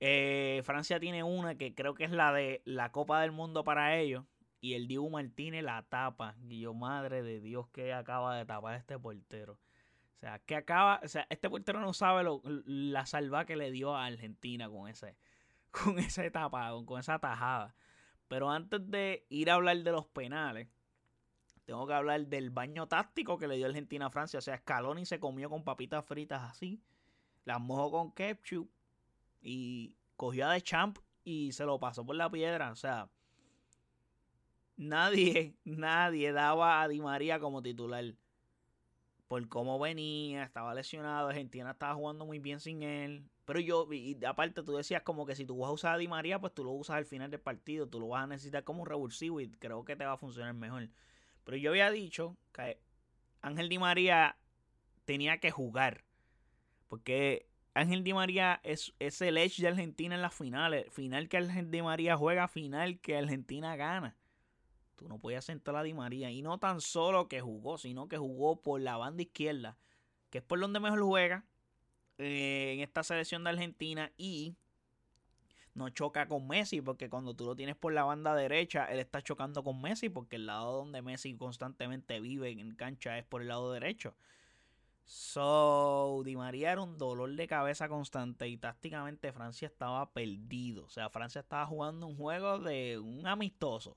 eh, 0.00 0.62
Francia 0.64 0.98
tiene 0.98 1.22
una 1.22 1.56
que 1.56 1.74
creo 1.74 1.94
que 1.94 2.04
es 2.04 2.10
la 2.10 2.32
de 2.32 2.62
la 2.64 2.90
Copa 2.92 3.20
del 3.20 3.32
Mundo 3.32 3.64
para 3.64 3.96
ellos. 3.96 4.24
Y 4.60 4.74
el 4.74 4.88
Diego 4.88 5.08
Martínez 5.10 5.62
la 5.62 5.82
tapa. 5.82 6.36
Y 6.48 6.60
yo, 6.60 6.74
madre 6.74 7.22
de 7.22 7.40
Dios, 7.40 7.68
que 7.68 7.92
acaba 7.92 8.36
de 8.36 8.44
tapar 8.44 8.76
este 8.76 8.98
portero. 8.98 9.58
O 10.16 10.18
sea, 10.18 10.38
que 10.38 10.56
acaba, 10.56 11.00
o 11.04 11.08
sea, 11.08 11.26
este 11.28 11.50
portero 11.50 11.80
no 11.80 11.92
sabe 11.92 12.24
lo, 12.24 12.40
la 12.64 13.04
salva 13.04 13.44
que 13.44 13.54
le 13.54 13.70
dio 13.70 13.94
a 13.94 14.06
Argentina 14.06 14.68
con 14.70 14.88
ese, 14.88 15.18
con 15.70 15.98
esa 15.98 16.24
etapa, 16.24 16.70
con, 16.86 16.98
esa 16.98 17.18
tajada. 17.18 17.74
Pero 18.26 18.50
antes 18.50 18.80
de 18.90 19.26
ir 19.28 19.50
a 19.50 19.54
hablar 19.54 19.76
de 19.76 19.92
los 19.92 20.06
penales, 20.06 20.68
tengo 21.66 21.86
que 21.86 21.94
hablar 21.94 22.26
del 22.28 22.50
baño 22.50 22.86
táctico 22.86 23.38
que 23.38 23.48
le 23.48 23.56
dio 23.56 23.66
Argentina 23.66 24.06
a 24.06 24.10
Francia. 24.10 24.38
O 24.38 24.42
sea, 24.42 24.56
Scaloni 24.56 25.04
se 25.04 25.18
comió 25.18 25.50
con 25.50 25.64
papitas 25.64 26.04
fritas 26.04 26.42
así, 26.42 26.80
las 27.44 27.60
mojó 27.60 27.90
con 27.90 28.12
ketchup 28.12 28.70
y 29.42 29.96
cogió 30.16 30.46
a 30.48 30.52
de 30.52 30.62
champ 30.62 30.98
y 31.24 31.52
se 31.52 31.64
lo 31.64 31.80
pasó 31.80 32.06
por 32.06 32.14
la 32.14 32.30
piedra. 32.30 32.70
O 32.70 32.76
sea, 32.76 33.10
nadie, 34.76 35.56
nadie 35.64 36.32
daba 36.32 36.82
a 36.82 36.88
Di 36.88 37.00
María 37.00 37.40
como 37.40 37.62
titular 37.62 38.14
por 39.26 39.48
cómo 39.48 39.80
venía, 39.80 40.44
estaba 40.44 40.72
lesionado, 40.72 41.28
Argentina 41.28 41.72
estaba 41.72 41.94
jugando 41.94 42.24
muy 42.26 42.38
bien 42.38 42.60
sin 42.60 42.84
él. 42.84 43.28
Pero 43.44 43.58
yo, 43.58 43.92
y 43.92 44.24
aparte 44.24 44.62
tú 44.62 44.76
decías 44.76 45.02
como 45.02 45.26
que 45.26 45.34
si 45.34 45.44
tú 45.44 45.58
vas 45.58 45.70
a 45.70 45.72
usar 45.72 45.94
a 45.94 45.98
Di 45.98 46.06
María, 46.06 46.40
pues 46.40 46.54
tú 46.54 46.62
lo 46.62 46.70
usas 46.70 46.96
al 46.96 47.06
final 47.06 47.28
del 47.28 47.40
partido, 47.40 47.88
tú 47.88 47.98
lo 47.98 48.08
vas 48.08 48.22
a 48.22 48.26
necesitar 48.28 48.62
como 48.62 48.82
un 48.82 48.86
revulsivo 48.86 49.40
y 49.40 49.50
creo 49.50 49.84
que 49.84 49.96
te 49.96 50.04
va 50.04 50.12
a 50.12 50.16
funcionar 50.16 50.54
mejor. 50.54 50.88
Pero 51.46 51.58
yo 51.58 51.70
había 51.70 51.92
dicho 51.92 52.36
que 52.52 52.76
Ángel 53.40 53.68
Di 53.68 53.78
María 53.78 54.36
tenía 55.04 55.38
que 55.38 55.52
jugar. 55.52 56.02
Porque 56.88 57.46
Ángel 57.72 58.02
Di 58.02 58.12
María 58.12 58.60
es, 58.64 58.92
el 58.98 59.38
edge 59.38 59.62
de 59.62 59.68
Argentina 59.68 60.16
en 60.16 60.22
las 60.22 60.34
finales. 60.34 60.92
Final 60.92 61.28
que 61.28 61.36
Ángel 61.36 61.70
Di 61.70 61.82
María 61.82 62.16
juega, 62.16 62.48
final 62.48 62.98
que 62.98 63.16
Argentina 63.16 63.76
gana. 63.76 64.16
Tú 64.96 65.08
no 65.08 65.20
podías 65.20 65.44
sentar 65.44 65.76
a 65.76 65.84
Di 65.84 65.94
María. 65.94 66.32
Y 66.32 66.42
no 66.42 66.58
tan 66.58 66.80
solo 66.80 67.28
que 67.28 67.40
jugó, 67.40 67.78
sino 67.78 68.08
que 68.08 68.18
jugó 68.18 68.60
por 68.60 68.80
la 68.80 68.96
banda 68.96 69.22
izquierda, 69.22 69.78
que 70.30 70.38
es 70.38 70.44
por 70.44 70.58
donde 70.58 70.80
mejor 70.80 71.00
juega 71.00 71.44
eh, 72.18 72.72
en 72.74 72.80
esta 72.80 73.04
selección 73.04 73.44
de 73.44 73.50
Argentina. 73.50 74.10
Y 74.16 74.56
no 75.76 75.90
choca 75.90 76.26
con 76.26 76.48
Messi, 76.48 76.80
porque 76.80 77.08
cuando 77.08 77.34
tú 77.34 77.46
lo 77.46 77.54
tienes 77.54 77.76
por 77.76 77.92
la 77.92 78.04
banda 78.04 78.34
derecha, 78.34 78.86
él 78.86 78.98
está 78.98 79.22
chocando 79.22 79.62
con 79.62 79.80
Messi, 79.80 80.08
porque 80.08 80.36
el 80.36 80.46
lado 80.46 80.78
donde 80.78 81.02
Messi 81.02 81.36
constantemente 81.36 82.20
vive 82.20 82.50
en 82.50 82.74
cancha 82.74 83.18
es 83.18 83.24
por 83.24 83.42
el 83.42 83.48
lado 83.48 83.72
derecho. 83.72 84.14
So, 85.04 86.22
Di 86.24 86.34
María 86.34 86.72
era 86.72 86.82
un 86.82 86.98
dolor 86.98 87.32
de 87.32 87.46
cabeza 87.46 87.88
constante 87.88 88.48
y 88.48 88.56
tácticamente 88.56 89.32
Francia 89.32 89.66
estaba 89.66 90.10
perdido. 90.12 90.86
O 90.86 90.90
sea, 90.90 91.10
Francia 91.10 91.40
estaba 91.42 91.64
jugando 91.66 92.06
un 92.08 92.16
juego 92.16 92.58
de 92.58 92.98
un 92.98 93.26
amistoso 93.26 93.96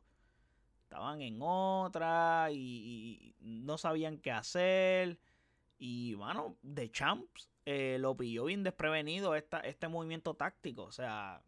estaban 0.90 1.22
en 1.22 1.38
otra 1.40 2.50
y, 2.52 3.36
no 3.42 3.78
sabían 3.78 4.18
qué 4.18 4.32
hacer. 4.32 5.20
Y 5.78 6.16
bueno, 6.16 6.58
de 6.64 6.92
Champs 6.92 7.50
eh, 7.66 7.98
lo 8.00 8.18
pilló 8.18 8.46
bien 8.46 8.64
desprevenido 8.64 9.36
esta, 9.36 9.60
este 9.60 9.88
movimiento 9.88 10.34
táctico. 10.34 10.84
O 10.84 10.92
sea, 10.92 11.44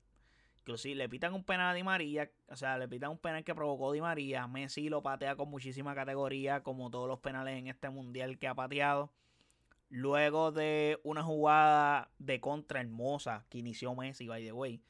inclusive 0.62 0.96
le 0.96 1.10
pitan 1.10 1.34
un 1.34 1.44
penal 1.44 1.72
a 1.72 1.74
Di 1.74 1.84
María. 1.84 2.32
O 2.48 2.56
sea, 2.56 2.78
le 2.78 2.88
pitan 2.88 3.12
un 3.12 3.18
penal 3.18 3.44
que 3.44 3.56
provocó 3.56 3.92
Di 3.92 4.02
María. 4.02 4.48
Messi 4.48 4.90
lo 4.90 5.02
patea 5.04 5.36
con 5.36 5.50
muchísima 5.50 5.94
categoría, 5.96 6.64
como 6.64 6.90
todos 6.90 7.08
los 7.08 7.20
penales 7.20 7.58
en 7.58 7.68
este 7.68 7.90
mundial 7.90 8.38
que 8.38 8.48
ha 8.48 8.56
pateado. 8.56 9.12
Luego 9.90 10.52
de 10.52 11.00
una 11.04 11.24
jugada 11.24 12.10
de 12.18 12.40
contra 12.40 12.80
hermosa 12.80 13.46
que 13.50 13.58
inició 13.58 13.94
Messi, 13.96 14.28
by 14.28 14.44
the 14.44 14.54
way 14.54 14.82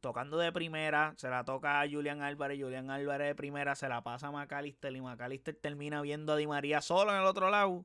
tocando 0.00 0.38
de 0.38 0.52
primera, 0.52 1.14
se 1.16 1.28
la 1.28 1.44
toca 1.44 1.80
a 1.80 1.88
Julian 1.88 2.22
Álvarez, 2.22 2.60
Julian 2.60 2.90
Álvarez 2.90 3.26
de 3.26 3.34
primera, 3.34 3.74
se 3.74 3.88
la 3.88 4.04
pasa 4.04 4.28
a 4.28 4.30
McAllister 4.30 4.94
y 4.94 5.00
McAllister 5.00 5.56
termina 5.56 6.00
viendo 6.00 6.32
a 6.32 6.36
Di 6.36 6.46
María 6.46 6.80
solo 6.80 7.10
en 7.12 7.18
el 7.18 7.26
otro 7.26 7.50
lado, 7.50 7.84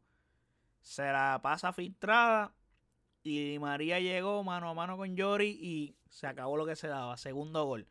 se 0.82 1.04
la 1.04 1.40
pasa 1.42 1.74
filtrada 1.74 2.54
y 3.24 3.54
Di 3.54 3.60
María 3.60 4.00
llegó 4.00 4.44
mano 4.44 4.70
a 4.70 4.74
mano 4.76 4.98
con 4.98 5.16
Yori 5.16 5.58
y 5.60 5.96
se 6.12 6.28
acabó 6.28 6.58
lo 6.58 6.68
que 6.68 6.76
se 6.76 6.88
daba, 6.88 7.18
segundo 7.18 7.66
gol. 7.66 7.88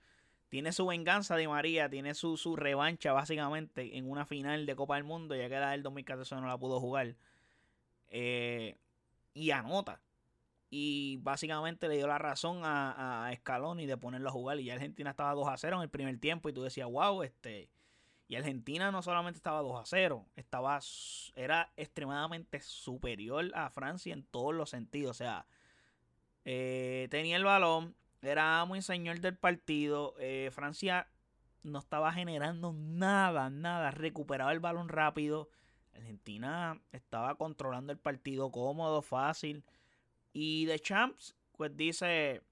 Tiene 0.49 0.73
su 0.73 0.87
venganza 0.87 1.37
Di 1.37 1.49
María, 1.49 1.89
tiene 1.91 2.15
su, 2.15 2.37
su 2.37 2.55
revancha 2.57 3.13
básicamente 3.13 3.97
en 3.97 4.09
una 4.09 4.27
final 4.27 4.67
de 4.67 4.77
Copa 4.77 4.95
del 4.95 5.05
Mundo, 5.05 5.35
ya 5.35 5.49
que 5.49 5.59
la 5.59 5.73
del 5.73 5.83
2014 5.83 6.37
no 6.37 6.47
la 6.47 6.59
pudo 6.59 6.81
jugar. 6.81 7.17
Eh, 8.09 8.77
y 9.35 9.51
anota 9.51 10.01
y 10.71 11.19
básicamente 11.19 11.89
le 11.89 11.97
dio 11.97 12.07
la 12.07 12.19
razón 12.19 12.65
a, 12.65 13.27
a 13.27 13.35
Scaloni 13.35 13.87
de 13.87 13.97
ponerlo 13.97 14.29
a 14.29 14.33
jugar 14.33 14.61
y 14.61 14.65
ya 14.65 14.75
Argentina 14.75 15.11
estaba 15.11 15.35
2 15.35 15.49
a 15.49 15.57
0 15.57 15.77
en 15.77 15.83
el 15.83 15.89
primer 15.91 16.19
tiempo 16.19 16.49
y 16.49 16.53
tú 16.53 16.63
decías, 16.63 16.89
wow, 16.89 17.23
este... 17.23 17.69
Y 18.29 18.37
Argentina 18.37 18.93
no 18.93 19.03
solamente 19.03 19.39
estaba 19.39 19.61
2 19.61 19.81
a 19.81 19.85
0, 19.85 20.25
estaba, 20.37 20.79
era 21.35 21.73
extremadamente 21.77 22.61
superior 22.61 23.51
a 23.57 23.71
Francia 23.71 24.15
en 24.15 24.23
todos 24.23 24.55
los 24.55 24.71
sentidos. 24.71 25.11
O 25.11 25.15
sea, 25.15 25.47
eh, 26.45 27.09
tenía 27.11 27.37
el 27.37 27.43
balón, 27.43 27.97
era 28.23 28.65
muy 28.65 28.83
señor 28.83 29.21
del 29.21 29.37
partido. 29.37 30.15
Eh, 30.19 30.51
Francia 30.53 31.09
no 31.63 31.79
estaba 31.79 32.13
generando 32.13 32.73
nada, 32.73 33.51
nada. 33.51 33.91
Recuperaba 33.91 34.53
el 34.53 34.61
balón 34.61 34.89
rápido. 34.89 35.49
Argentina 35.95 36.81
estaba 36.93 37.37
controlando 37.37 37.93
el 37.93 37.99
partido 37.99 38.51
cómodo, 38.51 39.03
fácil. 39.03 39.65
Y 40.33 40.67
de 40.67 40.79
Champs, 40.79 41.37
pues 41.57 41.77
dice, 41.77 42.43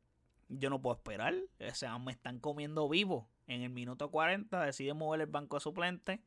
yo 0.49 0.71
no 0.71 0.83
puedo 0.83 0.97
esperar, 0.97 1.35
o 1.61 1.75
sea, 1.75 1.99
me 1.99 2.13
están 2.13 2.41
comiendo 2.41 2.89
vivo. 2.89 3.29
En 3.47 3.63
el 3.63 3.71
minuto 3.71 4.11
40 4.11 4.65
decide 4.65 4.95
mover 4.95 5.23
el 5.23 5.27
banco 5.27 5.57
de 5.57 5.61
suplente, 5.61 6.21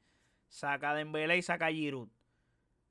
saca 0.48 0.91
a 0.91 0.95
Dembélé 0.95 1.38
y 1.38 1.41
saca 1.41 1.67
a 1.67 1.71
Giroud. 1.71 2.10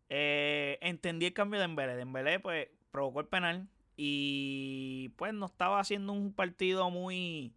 Eh, 0.09 0.79
entendí 0.83 1.27
el 1.27 1.33
cambio 1.33 1.59
de 1.59 1.67
Dembélé. 1.67 1.97
Dembélé 1.97 2.41
pues 2.41 2.69
provocó 2.91 3.21
el 3.21 3.27
penal 3.27 3.69
y 4.03 5.11
pues 5.17 5.35
no 5.35 5.45
estaba 5.45 5.79
haciendo 5.79 6.15
un 6.15 6.33
partido 6.33 6.89
muy 6.89 7.55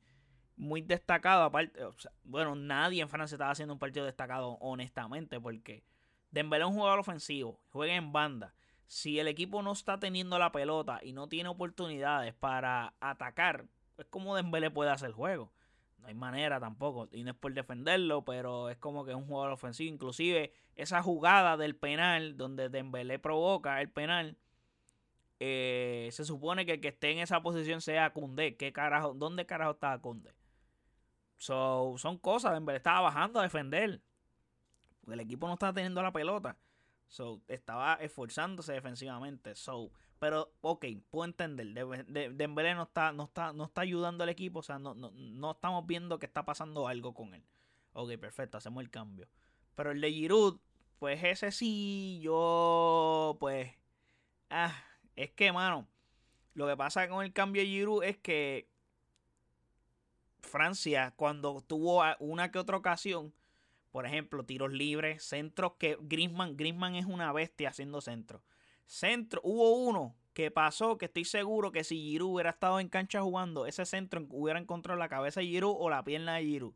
muy 0.58 0.82
destacado 0.82 1.44
aparte, 1.44 1.80
bueno, 2.26 2.54
nadie 2.54 3.02
en 3.02 3.08
Francia 3.08 3.36
estaba 3.36 3.52
haciendo 3.52 3.74
un 3.74 3.80
partido 3.80 4.06
destacado 4.06 4.58
honestamente 4.60 5.40
porque 5.40 5.86
Dembélé 6.32 6.66
es 6.66 6.70
un 6.70 6.76
jugador 6.76 7.00
ofensivo, 7.00 7.62
juega 7.70 7.96
en 7.96 8.12
banda 8.12 8.54
Si 8.88 9.20
el 9.20 9.30
equipo 9.30 9.62
no 9.62 9.72
está 9.72 10.02
teniendo 10.02 10.38
la 10.38 10.52
pelota 10.52 11.00
y 11.02 11.14
no 11.14 11.30
tiene 11.30 11.48
oportunidades 11.48 12.34
para 12.34 12.94
atacar, 13.00 13.66
es 13.98 14.06
como 14.08 14.36
Dembélé 14.36 14.70
puede 14.70 14.92
hacer 14.92 15.14
juego. 15.14 15.54
No 16.00 16.10
hay 16.10 16.14
manera 16.14 16.60
tampoco. 16.60 17.08
Y 17.14 17.24
no 17.24 17.32
es 17.32 17.38
por 17.38 17.54
defenderlo, 17.54 18.26
pero 18.26 18.70
es 18.70 18.78
como 18.78 19.06
que 19.06 19.12
es 19.12 19.18
un 19.18 19.28
jugador 19.28 19.54
ofensivo. 19.54 19.94
Inclusive 19.94 20.52
esa 20.76 21.02
jugada 21.02 21.56
del 21.56 21.78
penal 21.78 22.36
donde 22.36 22.68
Dembélé 22.68 23.20
provoca 23.20 23.80
el 23.80 23.90
penal. 23.90 24.38
Eh, 25.46 26.08
se 26.14 26.24
supone 26.24 26.66
que 26.66 26.72
el 26.76 26.80
que 26.80 26.88
esté 26.88 27.12
en 27.12 27.20
esa 27.20 27.44
posición 27.44 27.82
sea 27.82 28.14
Cundé. 28.14 28.56
¿Qué 28.56 28.72
carajo? 28.72 29.14
¿Dónde 29.14 29.46
carajo 29.46 29.72
estaba 29.72 30.00
Cundé? 30.00 30.34
So, 31.36 31.96
son 31.98 32.18
cosas. 32.18 32.54
Dembélé 32.54 32.78
estaba 32.78 33.02
bajando 33.02 33.42
a 33.42 33.44
defender. 33.44 34.02
Porque 35.02 35.16
el 35.16 35.20
equipo 35.20 35.46
no 35.48 35.56
estaba 35.56 35.74
teniendo 35.74 36.02
la 36.02 36.14
pelota. 36.14 36.58
So, 37.10 37.42
estaba 37.50 37.96
esforzándose 37.96 38.72
defensivamente. 38.72 39.54
So, 39.56 39.92
pero, 40.18 40.54
ok, 40.62 40.86
puedo 41.10 41.26
entender. 41.26 41.74
Dembélé 42.08 42.74
no 42.76 42.84
está, 42.84 43.12
no, 43.12 43.26
está, 43.26 43.52
no 43.52 43.66
está 43.66 43.82
ayudando 43.82 44.24
al 44.24 44.30
equipo. 44.30 44.60
O 44.60 44.64
sea, 44.64 44.80
no, 44.80 44.96
no, 44.96 45.12
no 45.12 45.52
estamos 45.52 45.86
viendo 45.86 46.20
que 46.20 46.26
está 46.26 46.46
pasando 46.46 46.88
algo 46.88 47.14
con 47.14 47.34
él. 47.34 47.44
Ok, 47.92 48.18
perfecto, 48.18 48.58
hacemos 48.58 48.82
el 48.82 48.90
cambio. 48.90 49.28
Pero 49.76 49.92
el 49.92 50.00
de 50.00 50.10
Giroud, 50.10 50.62
pues 51.00 51.22
ese 51.22 51.52
sí, 51.52 52.22
yo, 52.24 52.32
es 55.24 55.32
que, 55.32 55.52
mano, 55.52 55.88
lo 56.54 56.68
que 56.68 56.78
pasa 56.78 57.08
con 57.08 57.24
el 57.24 57.34
cambio 57.34 57.62
de 57.62 57.68
Giroud 57.68 58.04
es 58.04 58.18
que 58.18 58.70
Francia, 60.42 61.14
cuando 61.16 61.62
tuvo 61.62 62.04
una 62.20 62.52
que 62.52 62.60
otra 62.60 62.78
ocasión, 62.78 63.34
por 63.92 64.06
ejemplo, 64.06 64.44
tiros 64.44 64.72
libres, 64.72 65.24
centros 65.24 65.74
que 65.80 65.98
Griezmann, 66.02 66.58
Griezmann 66.58 66.96
es 66.96 67.06
una 67.06 67.32
bestia 67.32 67.70
haciendo 67.70 68.02
centros 68.02 68.42
Centro, 68.86 69.40
hubo 69.44 69.76
uno 69.76 70.16
que 70.34 70.52
pasó 70.52 70.98
que 70.98 71.06
estoy 71.06 71.26
seguro 71.26 71.72
que 71.72 71.84
si 71.84 71.96
Giroud 71.96 72.34
hubiera 72.34 72.50
estado 72.50 72.80
en 72.80 72.90
cancha 72.90 73.22
jugando, 73.22 73.66
ese 73.66 73.86
centro 73.86 74.26
hubiera 74.30 74.60
encontrado 74.60 75.00
la 75.00 75.10
cabeza 75.10 75.40
de 75.40 75.48
Giroud 75.48 75.76
o 75.80 75.90
la 75.90 76.04
pierna 76.04 76.36
de 76.36 76.44
Giroud. 76.44 76.74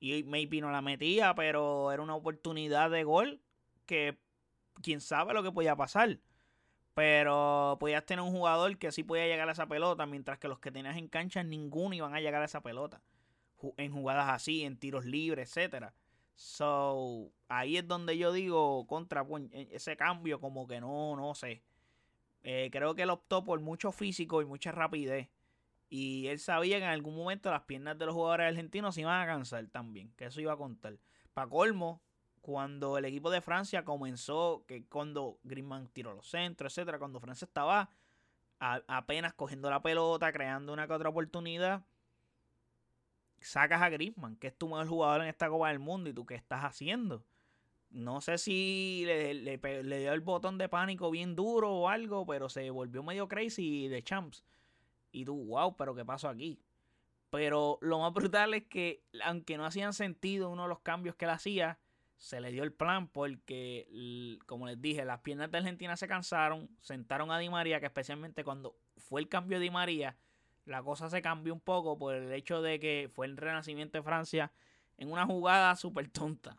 Y 0.00 0.24
maybe 0.24 0.60
no 0.60 0.70
la 0.70 0.80
metía, 0.80 1.34
pero 1.34 1.92
era 1.92 2.02
una 2.02 2.14
oportunidad 2.14 2.90
de 2.90 3.04
gol 3.04 3.40
que 3.86 4.18
quién 4.82 5.00
sabe 5.00 5.34
lo 5.34 5.42
que 5.42 5.52
podía 5.52 5.76
pasar. 5.76 6.18
Pero 6.94 7.76
podías 7.78 8.04
tener 8.04 8.24
un 8.24 8.32
jugador 8.32 8.76
que 8.78 8.92
sí 8.92 9.04
podía 9.04 9.26
llegar 9.26 9.48
a 9.48 9.52
esa 9.52 9.66
pelota, 9.66 10.06
mientras 10.06 10.38
que 10.38 10.48
los 10.48 10.58
que 10.58 10.72
tenías 10.72 10.96
en 10.96 11.08
cancha 11.08 11.42
ninguno 11.42 11.94
iban 11.94 12.14
a 12.14 12.20
llegar 12.20 12.42
a 12.42 12.46
esa 12.46 12.62
pelota. 12.62 13.00
En 13.76 13.92
jugadas 13.92 14.28
así, 14.30 14.64
en 14.64 14.76
tiros 14.76 15.04
libres, 15.04 15.48
etcétera. 15.48 15.94
So, 16.34 17.30
ahí 17.48 17.76
es 17.76 17.86
donde 17.86 18.16
yo 18.16 18.32
digo 18.32 18.86
contra 18.86 19.26
e, 19.52 19.68
ese 19.72 19.96
cambio, 19.96 20.40
como 20.40 20.66
que 20.66 20.80
no, 20.80 21.14
no 21.14 21.34
sé. 21.34 21.62
Eh, 22.42 22.70
creo 22.72 22.94
que 22.94 23.02
él 23.02 23.10
optó 23.10 23.44
por 23.44 23.60
mucho 23.60 23.92
físico 23.92 24.40
y 24.40 24.46
mucha 24.46 24.72
rapidez. 24.72 25.28
Y 25.90 26.28
él 26.28 26.38
sabía 26.38 26.78
que 26.78 26.84
en 26.84 26.90
algún 26.90 27.16
momento 27.16 27.50
las 27.50 27.62
piernas 27.62 27.98
de 27.98 28.06
los 28.06 28.14
jugadores 28.14 28.48
argentinos 28.48 28.94
se 28.94 29.02
iban 29.02 29.20
a 29.20 29.26
cansar 29.26 29.66
también, 29.66 30.12
que 30.16 30.26
eso 30.26 30.40
iba 30.40 30.52
a 30.52 30.56
contar. 30.56 30.96
Para 31.34 31.50
colmo, 31.50 32.00
cuando 32.40 32.98
el 32.98 33.04
equipo 33.04 33.30
de 33.30 33.40
Francia 33.40 33.84
comenzó, 33.84 34.64
que 34.66 34.84
cuando 34.86 35.38
Griezmann 35.42 35.88
tiró 35.88 36.14
los 36.14 36.28
centros, 36.28 36.72
etcétera, 36.72 36.98
cuando 36.98 37.20
Francia 37.20 37.44
estaba 37.44 37.90
apenas 38.58 39.32
cogiendo 39.34 39.70
la 39.70 39.82
pelota, 39.82 40.32
creando 40.32 40.72
una 40.72 40.86
que 40.86 40.92
otra 40.92 41.08
oportunidad, 41.08 41.82
sacas 43.40 43.82
a 43.82 43.88
Griezmann, 43.88 44.36
que 44.36 44.48
es 44.48 44.56
tu 44.56 44.68
mejor 44.68 44.86
jugador 44.86 45.22
en 45.22 45.28
esta 45.28 45.48
Copa 45.48 45.68
del 45.68 45.78
Mundo, 45.78 46.10
y 46.10 46.14
tú 46.14 46.26
qué 46.26 46.34
estás 46.34 46.64
haciendo. 46.64 47.24
No 47.90 48.20
sé 48.20 48.38
si 48.38 49.02
le, 49.04 49.58
dio 49.58 50.12
el 50.12 50.20
botón 50.20 50.58
de 50.58 50.68
pánico 50.68 51.10
bien 51.10 51.34
duro 51.34 51.72
o 51.72 51.88
algo, 51.88 52.24
pero 52.24 52.48
se 52.48 52.70
volvió 52.70 53.02
medio 53.02 53.28
crazy 53.28 53.88
de 53.88 54.02
champs. 54.02 54.44
Y 55.10 55.24
tú, 55.24 55.44
wow, 55.46 55.74
pero 55.76 55.94
¿qué 55.94 56.04
pasó 56.04 56.28
aquí? 56.28 56.60
Pero 57.30 57.78
lo 57.80 57.98
más 57.98 58.12
brutal 58.12 58.54
es 58.54 58.64
que, 58.64 59.02
aunque 59.24 59.56
no 59.56 59.64
hacían 59.64 59.92
sentido 59.92 60.50
uno 60.50 60.64
de 60.64 60.68
los 60.68 60.80
cambios 60.80 61.16
que 61.16 61.24
él 61.24 61.32
hacía, 61.32 61.78
se 62.20 62.38
le 62.38 62.52
dio 62.52 62.62
el 62.64 62.72
plan 62.72 63.08
porque, 63.08 64.38
como 64.46 64.66
les 64.66 64.80
dije, 64.80 65.06
las 65.06 65.20
piernas 65.20 65.50
de 65.50 65.56
Argentina 65.56 65.96
se 65.96 66.06
cansaron, 66.06 66.68
sentaron 66.82 67.30
a 67.32 67.38
Di 67.38 67.48
María, 67.48 67.80
que 67.80 67.86
especialmente 67.86 68.44
cuando 68.44 68.76
fue 68.98 69.22
el 69.22 69.28
cambio 69.28 69.58
de 69.58 69.64
Di 69.64 69.70
María, 69.70 70.18
la 70.66 70.82
cosa 70.82 71.08
se 71.08 71.22
cambió 71.22 71.54
un 71.54 71.60
poco 71.60 71.96
por 71.98 72.14
el 72.14 72.30
hecho 72.32 72.60
de 72.60 72.78
que 72.78 73.10
fue 73.10 73.24
el 73.24 73.38
renacimiento 73.38 73.96
de 73.96 74.04
Francia 74.04 74.52
en 74.98 75.10
una 75.10 75.24
jugada 75.24 75.74
súper 75.76 76.10
tonta. 76.10 76.58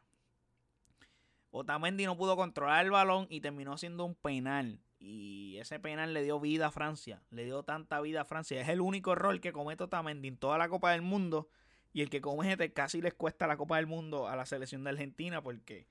Otamendi 1.52 2.06
no 2.06 2.18
pudo 2.18 2.36
controlar 2.36 2.84
el 2.84 2.90
balón 2.90 3.28
y 3.30 3.40
terminó 3.42 3.78
siendo 3.78 4.04
un 4.04 4.16
penal. 4.16 4.80
Y 4.98 5.58
ese 5.58 5.80
penal 5.80 6.16
le 6.16 6.24
dio 6.24 6.40
vida 6.40 6.68
a 6.68 6.72
Francia. 6.72 7.22
Le 7.30 7.46
dio 7.46 7.62
tanta 7.62 8.02
vida 8.02 8.22
a 8.22 8.26
Francia. 8.26 8.60
Es 8.60 8.70
el 8.70 8.82
único 8.82 9.12
error 9.12 9.40
que 9.40 9.54
comete 9.54 9.84
Otamendi 9.84 10.28
en 10.28 10.38
toda 10.38 10.58
la 10.58 10.70
Copa 10.70 10.92
del 10.92 11.04
Mundo. 11.04 11.50
Y 11.94 12.02
el 12.02 12.10
que 12.10 12.22
comete 12.22 12.72
casi 12.72 13.02
les 13.02 13.14
cuesta 13.14 13.48
la 13.48 13.58
Copa 13.58 13.78
del 13.78 13.88
Mundo 13.88 14.28
a 14.28 14.36
la 14.36 14.46
selección 14.46 14.84
de 14.84 14.92
Argentina. 14.92 15.42
Porque 15.42 15.88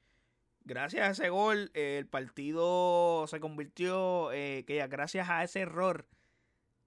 gracias 0.65 1.07
a 1.07 1.11
ese 1.13 1.29
gol 1.31 1.71
el 1.75 2.07
partido 2.07 3.27
se 3.27 3.41
convirtió. 3.41 4.33
Eh, 4.33 4.65
que 4.67 4.87
gracias 4.87 5.29
a 5.29 5.43
ese 5.43 5.61
error 5.61 6.07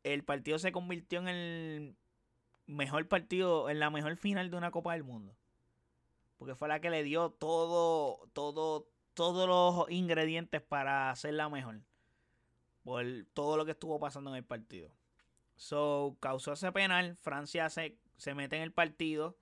el 0.03 0.23
partido 0.23 0.59
se 0.59 0.71
convirtió 0.71 1.19
en 1.19 1.27
el 1.27 1.95
mejor 2.65 3.07
partido, 3.07 3.69
en 3.69 3.79
la 3.79 3.89
mejor 3.89 4.15
final 4.17 4.49
de 4.49 4.57
una 4.57 4.71
Copa 4.71 4.93
del 4.93 5.03
Mundo. 5.03 5.35
Porque 6.37 6.55
fue 6.55 6.67
la 6.67 6.81
que 6.81 6.89
le 6.89 7.03
dio 7.03 7.29
todo, 7.31 8.27
todo, 8.33 8.89
todos 9.13 9.47
los 9.47 9.89
ingredientes 9.89 10.61
para 10.61 11.09
hacerla 11.09 11.49
mejor. 11.49 11.81
Por 12.83 13.05
todo 13.33 13.55
lo 13.55 13.65
que 13.65 13.71
estuvo 13.71 13.99
pasando 13.99 14.29
en 14.31 14.37
el 14.37 14.43
partido. 14.43 14.91
So, 15.55 16.17
causó 16.19 16.53
ese 16.53 16.71
penal. 16.71 17.15
Francia 17.21 17.69
se, 17.69 17.97
se 18.23 18.33
mete 18.33 18.55
en 18.55 18.61
el 18.61 18.71
partido. 18.71 19.37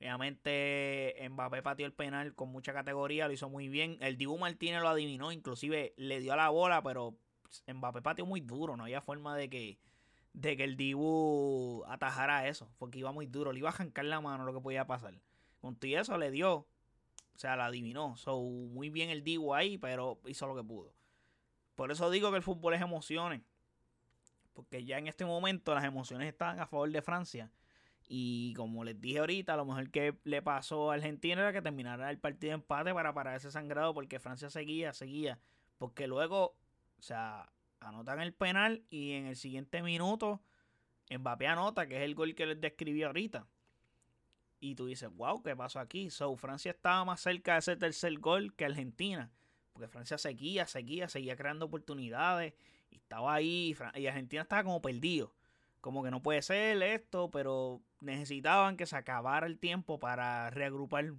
Obviamente 0.00 1.16
Mbappé 1.30 1.62
pateó 1.62 1.86
el 1.86 1.92
penal 1.92 2.34
con 2.34 2.50
mucha 2.50 2.72
categoría, 2.72 3.28
lo 3.28 3.32
hizo 3.32 3.48
muy 3.48 3.68
bien. 3.68 3.98
El 4.00 4.18
Dibu 4.18 4.36
Martínez 4.36 4.82
lo 4.82 4.88
adivinó, 4.88 5.30
inclusive 5.30 5.94
le 5.96 6.18
dio 6.20 6.32
a 6.32 6.36
la 6.36 6.48
bola, 6.48 6.82
pero 6.82 7.16
Mbappé 7.72 8.02
pateó 8.02 8.26
muy 8.26 8.40
duro, 8.40 8.76
no 8.76 8.82
había 8.82 9.00
forma 9.00 9.36
de 9.36 9.48
que, 9.48 9.78
de 10.32 10.56
que 10.56 10.64
el 10.64 10.76
Dibu 10.76 11.84
atajara 11.86 12.48
eso, 12.48 12.68
porque 12.78 12.98
iba 12.98 13.12
muy 13.12 13.26
duro, 13.26 13.52
le 13.52 13.60
iba 13.60 13.70
a 13.70 13.72
arrancar 13.72 14.04
la 14.04 14.20
mano 14.20 14.44
lo 14.44 14.52
que 14.52 14.60
podía 14.60 14.86
pasar. 14.88 15.14
Con 15.60 15.76
todo 15.76 15.98
eso 15.98 16.18
le 16.18 16.32
dio, 16.32 16.52
o 16.56 17.38
sea, 17.38 17.54
la 17.54 17.66
adivinó. 17.66 18.16
So, 18.16 18.42
muy 18.42 18.90
bien 18.90 19.08
el 19.08 19.22
Dibu 19.22 19.54
ahí, 19.54 19.78
pero 19.78 20.18
hizo 20.26 20.48
lo 20.48 20.56
que 20.56 20.64
pudo. 20.64 20.92
Por 21.76 21.92
eso 21.92 22.10
digo 22.10 22.32
que 22.32 22.38
el 22.38 22.42
fútbol 22.42 22.74
es 22.74 22.82
emociones. 22.82 23.42
Porque 24.52 24.84
ya 24.84 24.98
en 24.98 25.06
este 25.06 25.24
momento 25.24 25.74
las 25.74 25.84
emociones 25.84 26.28
están 26.28 26.58
a 26.58 26.66
favor 26.66 26.90
de 26.90 27.02
Francia. 27.02 27.52
Y 28.08 28.54
como 28.54 28.84
les 28.84 29.00
dije 29.00 29.18
ahorita, 29.18 29.56
lo 29.56 29.64
mejor 29.64 29.90
que 29.90 30.16
le 30.24 30.42
pasó 30.42 30.90
a 30.90 30.94
Argentina 30.94 31.40
era 31.40 31.52
que 31.52 31.62
terminara 31.62 32.10
el 32.10 32.18
partido 32.18 32.50
de 32.50 32.54
empate 32.54 32.94
para 32.94 33.12
parar 33.12 33.36
ese 33.36 33.50
sangrado. 33.50 33.94
Porque 33.94 34.20
Francia 34.20 34.48
seguía, 34.50 34.92
seguía. 34.92 35.38
Porque 35.78 36.06
luego, 36.06 36.56
o 36.98 37.02
sea, 37.02 37.50
anotan 37.80 38.20
el 38.20 38.32
penal 38.32 38.84
y 38.90 39.12
en 39.12 39.26
el 39.26 39.36
siguiente 39.36 39.82
minuto 39.82 40.40
Mbappé 41.10 41.46
anota, 41.46 41.86
que 41.86 41.96
es 41.96 42.02
el 42.02 42.14
gol 42.14 42.34
que 42.34 42.46
les 42.46 42.60
describí 42.60 43.02
ahorita. 43.02 43.46
Y 44.58 44.74
tú 44.74 44.86
dices, 44.86 45.10
wow, 45.14 45.42
¿qué 45.42 45.54
pasó 45.54 45.78
aquí? 45.78 46.10
So, 46.10 46.34
Francia 46.36 46.70
estaba 46.70 47.04
más 47.04 47.20
cerca 47.20 47.52
de 47.52 47.58
ese 47.60 47.76
tercer 47.76 48.18
gol 48.18 48.54
que 48.54 48.64
Argentina. 48.64 49.30
Porque 49.72 49.88
Francia 49.88 50.18
seguía, 50.18 50.66
seguía, 50.66 51.08
seguía 51.08 51.36
creando 51.36 51.66
oportunidades. 51.66 52.54
Y 52.90 52.96
estaba 52.96 53.34
ahí. 53.34 53.76
Y 53.94 54.06
Argentina 54.06 54.42
estaba 54.42 54.64
como 54.64 54.80
perdido. 54.80 55.32
Como 55.86 56.02
que 56.02 56.10
no 56.10 56.20
puede 56.20 56.42
ser 56.42 56.82
esto, 56.82 57.30
pero 57.30 57.80
necesitaban 58.00 58.76
que 58.76 58.86
se 58.86 58.96
acabara 58.96 59.46
el 59.46 59.56
tiempo 59.56 60.00
para 60.00 60.50
reagrupar. 60.50 61.12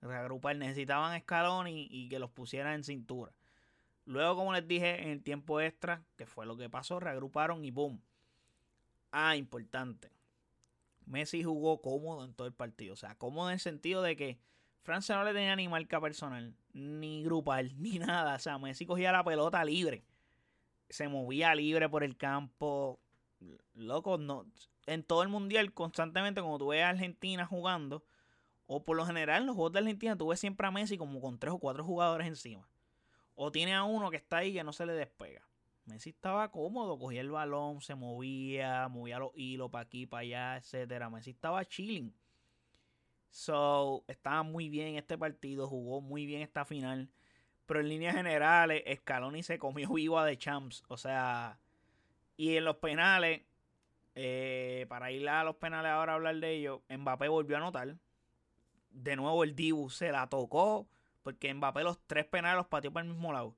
Reagrupar. 0.00 0.54
Necesitaban 0.54 1.16
escalón 1.16 1.66
y, 1.66 1.88
y 1.90 2.08
que 2.08 2.20
los 2.20 2.30
pusieran 2.30 2.74
en 2.74 2.84
cintura. 2.84 3.32
Luego, 4.04 4.36
como 4.36 4.52
les 4.52 4.68
dije, 4.68 5.02
en 5.02 5.08
el 5.08 5.24
tiempo 5.24 5.60
extra, 5.60 6.04
que 6.16 6.24
fue 6.24 6.46
lo 6.46 6.56
que 6.56 6.70
pasó, 6.70 7.00
reagruparon 7.00 7.64
y 7.64 7.72
boom. 7.72 8.00
Ah, 9.10 9.34
importante. 9.34 10.12
Messi 11.04 11.42
jugó 11.42 11.82
cómodo 11.82 12.24
en 12.24 12.32
todo 12.32 12.46
el 12.46 12.54
partido. 12.54 12.92
O 12.92 12.96
sea, 12.96 13.16
cómodo 13.16 13.48
en 13.48 13.54
el 13.54 13.60
sentido 13.60 14.02
de 14.02 14.14
que 14.14 14.38
Francia 14.84 15.16
no 15.16 15.24
le 15.24 15.32
tenía 15.32 15.56
ni 15.56 15.66
marca 15.66 16.00
personal, 16.00 16.54
ni 16.72 17.24
grupal, 17.24 17.72
ni 17.76 17.98
nada. 17.98 18.36
O 18.36 18.38
sea, 18.38 18.56
Messi 18.56 18.86
cogía 18.86 19.10
la 19.10 19.24
pelota 19.24 19.64
libre. 19.64 20.04
Se 20.90 21.08
movía 21.08 21.56
libre 21.56 21.88
por 21.88 22.04
el 22.04 22.16
campo. 22.16 23.00
Loco, 23.74 24.18
no. 24.18 24.46
En 24.86 25.04
todo 25.04 25.22
el 25.22 25.28
mundial, 25.28 25.72
constantemente, 25.72 26.40
como 26.40 26.58
tú 26.58 26.68
ves 26.68 26.82
a 26.82 26.90
Argentina 26.90 27.46
jugando, 27.46 28.04
o 28.66 28.84
por 28.84 28.96
lo 28.96 29.06
general 29.06 29.42
en 29.42 29.46
los 29.46 29.54
juegos 29.54 29.72
de 29.72 29.80
Argentina, 29.80 30.16
tú 30.16 30.28
ves 30.28 30.40
siempre 30.40 30.66
a 30.66 30.70
Messi 30.70 30.96
como 30.96 31.20
con 31.20 31.38
tres 31.38 31.52
o 31.52 31.58
cuatro 31.58 31.84
jugadores 31.84 32.26
encima. 32.26 32.68
O 33.34 33.52
tiene 33.52 33.74
a 33.74 33.84
uno 33.84 34.10
que 34.10 34.16
está 34.16 34.38
ahí 34.38 34.52
que 34.52 34.64
no 34.64 34.72
se 34.72 34.86
le 34.86 34.92
despega. 34.92 35.46
Messi 35.84 36.10
estaba 36.10 36.50
cómodo, 36.50 36.98
cogía 36.98 37.20
el 37.20 37.30
balón, 37.30 37.80
se 37.80 37.94
movía, 37.94 38.88
movía 38.88 39.18
los 39.18 39.32
hilos 39.34 39.70
para 39.70 39.82
aquí, 39.82 40.06
para 40.06 40.20
allá, 40.20 40.56
etcétera. 40.56 41.10
Messi 41.10 41.30
estaba 41.30 41.64
chilling. 41.64 42.14
So, 43.30 44.04
estaba 44.08 44.42
muy 44.42 44.68
bien 44.68 44.96
este 44.96 45.16
partido, 45.18 45.66
jugó 45.66 46.00
muy 46.00 46.26
bien 46.26 46.42
esta 46.42 46.64
final. 46.64 47.10
Pero 47.66 47.80
en 47.80 47.88
líneas 47.88 48.14
generales, 48.14 48.84
Scaloni 49.00 49.42
se 49.42 49.58
comió 49.58 49.88
viva 49.92 50.24
de 50.24 50.36
champs. 50.38 50.84
O 50.88 50.96
sea, 50.96 51.58
y 52.36 52.56
en 52.56 52.64
los 52.64 52.76
penales, 52.76 53.42
eh, 54.14 54.86
para 54.88 55.10
ir 55.10 55.28
a 55.28 55.44
los 55.44 55.56
penales 55.56 55.90
ahora 55.92 56.12
a 56.12 56.14
hablar 56.16 56.36
de 56.36 56.52
ellos, 56.52 56.80
Mbappé 56.88 57.28
volvió 57.28 57.56
a 57.56 57.60
anotar. 57.60 57.96
De 58.90 59.16
nuevo 59.16 59.44
el 59.44 59.54
Dibu 59.54 59.90
se 59.90 60.12
la 60.12 60.28
tocó, 60.28 60.86
porque 61.22 61.52
Mbappé 61.52 61.82
los 61.82 61.98
tres 62.06 62.26
penales 62.26 62.56
los 62.56 62.66
pateó 62.66 62.92
por 62.92 63.02
el 63.02 63.08
mismo 63.08 63.32
lado. 63.32 63.56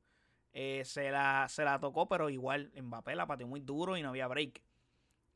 Eh, 0.52 0.82
se, 0.84 1.10
la, 1.10 1.46
se 1.48 1.64
la 1.64 1.80
tocó, 1.80 2.08
pero 2.08 2.30
igual 2.30 2.70
Mbappé 2.80 3.16
la 3.16 3.26
pateó 3.26 3.46
muy 3.46 3.60
duro 3.60 3.96
y 3.96 4.02
no 4.02 4.10
había 4.10 4.28
break. 4.28 4.62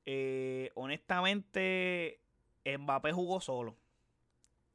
Eh, 0.07 0.71
honestamente, 0.75 2.21
Mbappé 2.65 3.13
jugó 3.13 3.41
solo. 3.41 3.77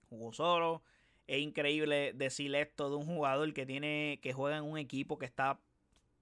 Jugó 0.09 0.33
solo. 0.33 0.83
Es 1.27 1.39
increíble 1.39 2.11
decir 2.13 2.53
esto 2.55 2.89
de 2.89 2.97
un 2.97 3.05
jugador 3.05 3.53
que 3.53 3.65
tiene. 3.65 4.19
que 4.21 4.33
juega 4.33 4.57
en 4.57 4.63
un 4.63 4.77
equipo 4.77 5.17
que 5.17 5.25
está 5.25 5.59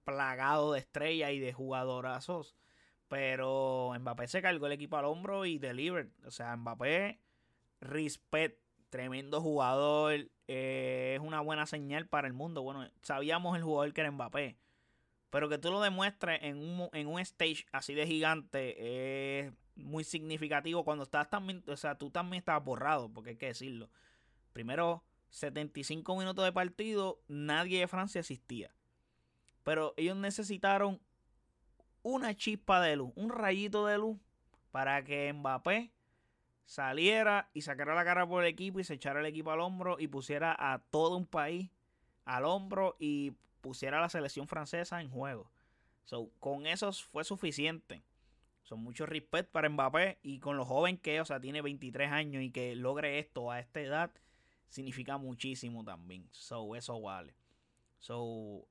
plagado 0.04 0.72
de 0.72 0.80
estrellas 0.80 1.32
y 1.32 1.38
de 1.38 1.52
jugadorazos. 1.52 2.56
Pero 3.08 3.92
Mbappé 3.98 4.26
se 4.28 4.42
cargó 4.42 4.66
el 4.66 4.72
equipo 4.72 4.96
al 4.96 5.04
hombro 5.04 5.44
y 5.44 5.58
delivered. 5.58 6.08
O 6.24 6.30
sea, 6.30 6.56
Mbappé, 6.56 7.20
respect, 7.80 8.58
tremendo 8.90 9.40
jugador. 9.40 10.30
Eh, 10.48 11.14
es 11.16 11.20
una 11.20 11.40
buena 11.40 11.66
señal 11.66 12.06
para 12.06 12.26
el 12.26 12.32
mundo. 12.32 12.62
Bueno, 12.62 12.88
sabíamos 13.02 13.56
el 13.56 13.62
jugador 13.62 13.92
que 13.92 14.00
era 14.00 14.10
Mbappé. 14.10 14.56
Pero 15.30 15.48
que 15.48 15.58
tú 15.58 15.70
lo 15.70 15.80
demuestres 15.80 16.42
en 16.42 16.58
un, 16.58 16.88
en 16.92 17.06
un 17.06 17.18
stage 17.20 17.66
así 17.72 17.94
de 17.94 18.06
gigante 18.06 19.40
es 19.40 19.52
muy 19.76 20.04
significativo 20.04 20.84
cuando 20.84 21.04
estás 21.04 21.30
también, 21.30 21.64
o 21.66 21.76
sea, 21.76 21.96
tú 21.96 22.10
también 22.10 22.40
estás 22.40 22.62
borrado, 22.62 23.10
porque 23.12 23.30
hay 23.30 23.36
que 23.36 23.46
decirlo. 23.46 23.90
Primero, 24.52 25.04
75 25.30 26.16
minutos 26.16 26.44
de 26.44 26.52
partido, 26.52 27.22
nadie 27.28 27.80
de 27.80 27.88
Francia 27.88 28.20
asistía. 28.20 28.74
Pero 29.64 29.94
ellos 29.96 30.16
necesitaron 30.16 31.00
una 32.02 32.34
chispa 32.34 32.80
de 32.80 32.96
luz, 32.96 33.12
un 33.14 33.30
rayito 33.30 33.86
de 33.86 33.98
luz 33.98 34.18
para 34.70 35.04
que 35.04 35.32
Mbappé 35.32 35.92
saliera 36.64 37.50
y 37.52 37.62
sacara 37.62 37.94
la 37.94 38.04
cara 38.04 38.26
por 38.26 38.42
el 38.42 38.48
equipo 38.48 38.80
y 38.80 38.84
se 38.84 38.94
echara 38.94 39.20
el 39.20 39.26
equipo 39.26 39.50
al 39.50 39.60
hombro 39.60 39.98
y 39.98 40.08
pusiera 40.08 40.56
a 40.58 40.78
todo 40.78 41.16
un 41.16 41.26
país 41.26 41.70
al 42.24 42.44
hombro 42.44 42.96
y 42.98 43.32
pusiera 43.60 43.98
a 43.98 44.00
la 44.00 44.08
selección 44.08 44.48
francesa 44.48 45.00
en 45.00 45.10
juego. 45.10 45.50
So, 46.04 46.30
con 46.40 46.66
eso 46.66 46.92
fue 46.92 47.24
suficiente. 47.24 48.02
Son 48.62 48.80
mucho 48.80 49.06
respeto 49.06 49.50
para 49.52 49.68
Mbappé 49.68 50.18
y 50.22 50.38
con 50.38 50.56
lo 50.56 50.64
joven 50.64 50.96
que, 50.96 51.20
o 51.20 51.24
sea, 51.24 51.40
tiene 51.40 51.62
23 51.62 52.10
años 52.10 52.42
y 52.42 52.50
que 52.50 52.74
logre 52.76 53.18
esto 53.18 53.50
a 53.50 53.60
esta 53.60 53.80
edad, 53.80 54.12
significa 54.68 55.18
muchísimo 55.18 55.84
también. 55.84 56.28
So, 56.30 56.74
eso 56.76 57.00
vale. 57.00 57.34
So, 57.98 58.66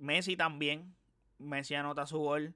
Messi 0.00 0.36
también. 0.36 0.94
Messi 1.38 1.74
anota 1.74 2.06
su 2.06 2.18
gol. 2.18 2.54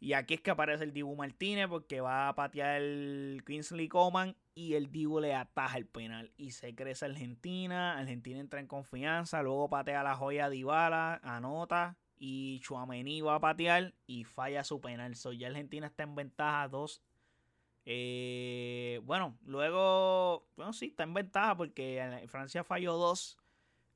Y 0.00 0.12
aquí 0.12 0.34
es 0.34 0.40
que 0.40 0.52
aparece 0.52 0.84
el 0.84 0.92
Dibu 0.92 1.16
Martínez 1.16 1.66
porque 1.66 2.00
va 2.00 2.28
a 2.28 2.34
patear 2.34 2.80
el 2.80 3.42
Kingsley 3.44 3.88
Coman 3.88 4.36
y 4.54 4.74
el 4.74 4.92
Dibu 4.92 5.18
le 5.18 5.34
ataja 5.34 5.76
el 5.76 5.86
penal. 5.86 6.30
Y 6.36 6.52
se 6.52 6.74
crece 6.74 7.06
Argentina. 7.06 7.98
Argentina 7.98 8.38
entra 8.38 8.60
en 8.60 8.68
confianza. 8.68 9.42
Luego 9.42 9.68
patea 9.68 10.04
la 10.04 10.14
joya 10.14 10.48
Dybala, 10.48 11.20
anota. 11.24 11.96
Y 12.16 12.60
Chuamení 12.60 13.20
va 13.22 13.36
a 13.36 13.40
patear 13.40 13.94
y 14.06 14.24
falla 14.24 14.64
su 14.64 14.80
penal. 14.80 15.16
So, 15.16 15.32
ya 15.32 15.48
Argentina 15.48 15.86
está 15.86 16.04
en 16.04 16.14
ventaja 16.14 16.68
2. 16.68 17.02
Eh, 17.86 19.00
bueno, 19.04 19.38
luego, 19.46 20.46
bueno, 20.56 20.72
sí, 20.72 20.86
está 20.86 21.04
en 21.04 21.14
ventaja 21.14 21.56
porque 21.56 22.26
Francia 22.28 22.62
falló 22.62 22.94
2 22.94 23.38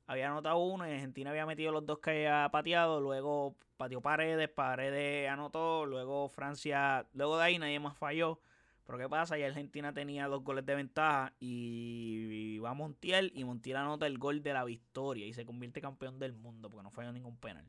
había 0.05 0.27
anotado 0.27 0.57
uno 0.57 0.87
y 0.87 0.91
Argentina 0.91 1.29
había 1.29 1.45
metido 1.45 1.71
los 1.71 1.85
dos 1.85 1.99
que 1.99 2.11
había 2.11 2.49
pateado. 2.49 2.99
Luego 2.99 3.55
pateó 3.77 4.01
Paredes, 4.01 4.49
Paredes 4.49 5.29
anotó. 5.29 5.85
Luego 5.85 6.29
Francia, 6.29 7.05
luego 7.13 7.37
de 7.37 7.43
ahí 7.43 7.59
nadie 7.59 7.79
más 7.79 7.97
falló. 7.97 8.39
Pero 8.85 8.97
¿qué 8.97 9.07
pasa? 9.07 9.37
Y 9.39 9.43
Argentina 9.43 9.93
tenía 9.93 10.27
dos 10.27 10.43
goles 10.43 10.65
de 10.65 10.75
ventaja 10.75 11.33
y 11.39 12.57
va 12.59 12.73
Montiel 12.73 13.31
y 13.33 13.45
Montiel 13.45 13.77
anota 13.77 14.07
el 14.07 14.17
gol 14.17 14.43
de 14.43 14.51
la 14.51 14.65
victoria 14.65 15.25
y 15.25 15.33
se 15.33 15.45
convierte 15.45 15.79
campeón 15.79 16.19
del 16.19 16.33
mundo 16.33 16.69
porque 16.69 16.83
no 16.83 16.91
falló 16.91 17.13
ningún 17.13 17.37
penal. 17.37 17.65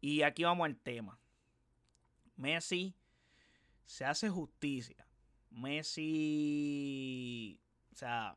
Y 0.00 0.20
aquí 0.22 0.44
vamos 0.44 0.66
al 0.66 0.76
tema. 0.76 1.18
Messi 2.36 2.94
se 3.86 4.04
hace 4.04 4.28
justicia. 4.28 5.06
Messi, 5.50 5.98
o 7.92 7.96
sea, 7.96 8.36